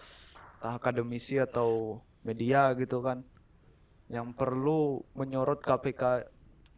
[0.60, 3.24] akademisi atau media gitu kan
[4.10, 6.28] yang perlu menyorot KPK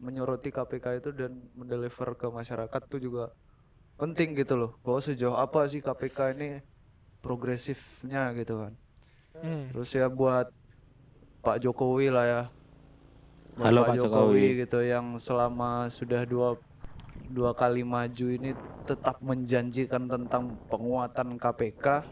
[0.02, 3.30] menyoroti KPK itu dan mendeliver ke masyarakat tuh juga
[3.96, 6.48] penting gitu loh bahwa sejauh apa sih KPK ini
[7.22, 8.72] progresifnya gitu kan
[9.38, 9.74] hmm.
[9.74, 10.50] terus ya buat
[11.42, 12.42] Pak Jokowi lah ya
[13.52, 14.64] Buat Halo, Pak Jokowi.
[14.64, 16.56] gitu yang selama sudah dua
[17.32, 18.52] dua kali maju ini
[18.84, 22.04] tetap menjanjikan tentang penguatan KPK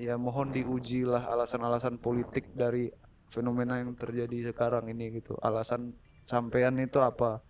[0.00, 2.88] ya mohon diuji lah alasan-alasan politik dari
[3.28, 5.38] fenomena yang terjadi sekarang ini gitu.
[5.44, 5.92] Alasan
[6.24, 7.44] sampean itu apa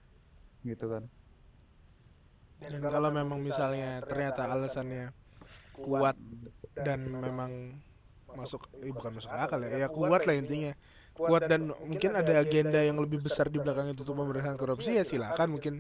[0.67, 1.05] gitu kan.
[2.61, 5.15] Dan kalau memang misalnya ternyata alasannya
[5.81, 6.17] kuat
[6.77, 7.81] dan memang
[8.31, 10.73] masuk eh, bukan masuk akal ya ya kuat lah intinya.
[11.17, 15.05] Kuat dan mungkin ada agenda yang lebih besar di belakang itu untuk pemberantasan korupsi ya
[15.05, 15.75] silakan mungkin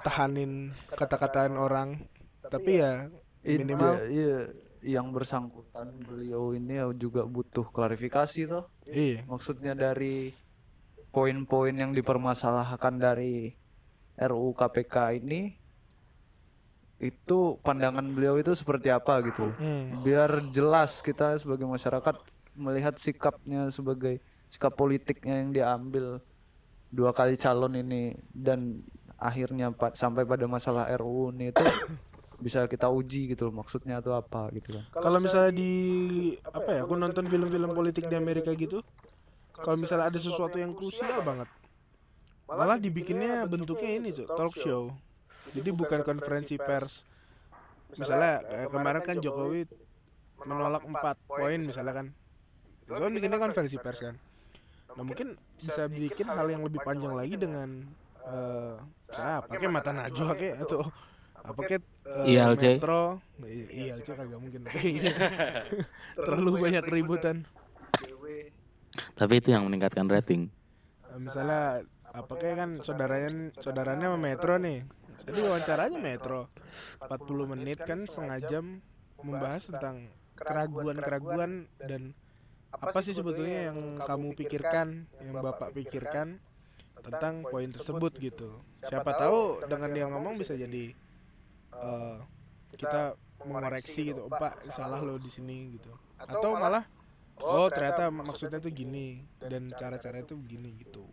[0.00, 2.02] tahanin kata-kataan orang.
[2.40, 3.06] Tapi ya
[3.44, 8.64] minimal iya, iya, yang bersangkutan beliau ini ya juga butuh klarifikasi toh.
[8.88, 9.24] Iya.
[9.28, 10.32] Maksudnya dari
[11.10, 13.52] poin-poin yang dipermasalahkan dari
[14.20, 15.60] RUU KPK ini
[17.00, 19.48] itu pandangan beliau itu seperti apa gitu.
[19.56, 20.04] Hmm.
[20.04, 22.16] biar jelas kita sebagai masyarakat
[22.52, 24.20] melihat sikapnya sebagai
[24.52, 26.20] sikap politiknya yang diambil
[26.92, 28.12] dua kali calon ini.
[28.28, 28.84] Dan
[29.20, 31.60] akhirnya pa- sampai pada masalah RUU ini itu
[32.44, 34.84] bisa kita uji gitu loh maksudnya itu apa gitu kan.
[34.96, 35.72] Kalau misalnya di
[36.40, 38.80] apa ya aku nonton film-film politik di Amerika gitu
[39.60, 41.48] kalau misalnya ada sesuatu yang krusial banget
[42.50, 44.90] malah dibikinnya bentuknya ini tuh talk show.
[45.54, 46.90] jadi bukan konferensi pers.
[47.94, 49.70] misalnya kayak kemarin kan Jokowi
[50.42, 52.06] menolak empat poin misalnya kan.
[52.88, 54.14] Itu kan bikinnya konferensi pers kan.
[54.90, 57.86] nah mungkin bisa bikin hal yang lebih panjang lagi dengan
[58.26, 58.74] eh
[59.16, 60.86] ah, pakai mata najwa kayak atau
[61.40, 62.64] apa kayak eh, ILC.
[62.78, 63.02] metro.
[63.46, 64.60] ILC kagak mungkin.
[66.26, 67.36] Terlalu banyak keributan.
[69.16, 70.52] Tapi itu yang meningkatkan rating.
[71.10, 73.30] Eh, misalnya apa kayak kan saudaranya
[73.62, 74.82] saudaranya sama Metro nih.
[75.30, 76.40] Jadi wawancaranya Metro.
[77.02, 78.64] 40 menit kan setengah jam
[79.20, 82.16] membahas tentang keraguan-keraguan dan
[82.70, 86.40] apa sih sebetulnya yang kamu pikirkan yang bapak pikirkan
[87.02, 90.94] tentang poin tersebut gitu siapa tahu dengan dia ngomong bisa jadi
[91.76, 92.16] eh,
[92.76, 93.14] kita
[93.44, 94.28] mengoreksi gitu.
[94.28, 95.92] "Oh, pak salah lo di sini gitu.
[96.20, 96.84] atau malah
[97.40, 101.04] oh ternyata maksudnya tuh gini dan cara-cara itu begini gitu.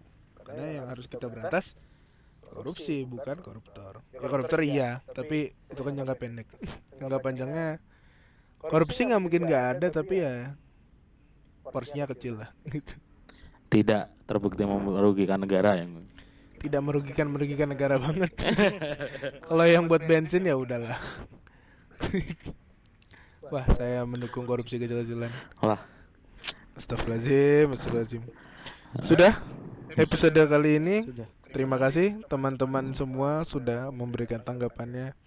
[0.43, 1.68] karena yang harus kita berantas
[2.43, 3.99] korupsi bukan koruptor.
[4.15, 6.47] ya koruptor iya tapi itu kan jangka pendek.
[6.99, 7.68] jangka panjangnya
[8.59, 10.55] korupsi nggak mungkin nggak ada tapi ya
[11.68, 12.49] porsinya kecil lah.
[12.76, 12.95] gitu.
[13.68, 16.07] Tidak terbukti merugikan negara yang
[16.68, 18.32] tidak merugikan merugikan negara banget
[19.41, 20.99] kalau yang buat bensin ya udahlah
[23.53, 25.32] wah saya mendukung korupsi kecil-kecilan
[25.63, 25.80] Wah,
[26.78, 28.24] Astagfirullahaladzim, astagfirullahaladzim.
[29.01, 29.34] Sudah
[29.97, 30.97] episode kali ini.
[31.49, 35.18] Terima kasih teman-teman semua sudah memberikan tanggapannya.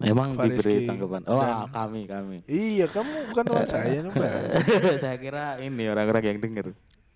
[0.00, 1.20] emang Fariski diberi tanggapan.
[1.28, 2.36] Oh, dan- kami kami.
[2.48, 4.32] Iya, kamu bukan teman saya, Mbak.
[5.04, 6.66] Saya kira ini orang-orang yang denger.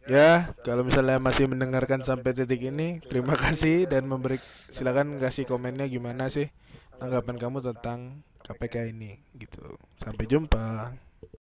[0.08, 4.40] Ya, kalau misalnya masih mendengarkan sampai titik ini, terima kasih dan memberi
[4.72, 6.48] silakan kasih komennya gimana sih
[6.96, 9.76] tanggapan kamu tentang KPK ini gitu.
[10.00, 10.92] Sampai jumpa.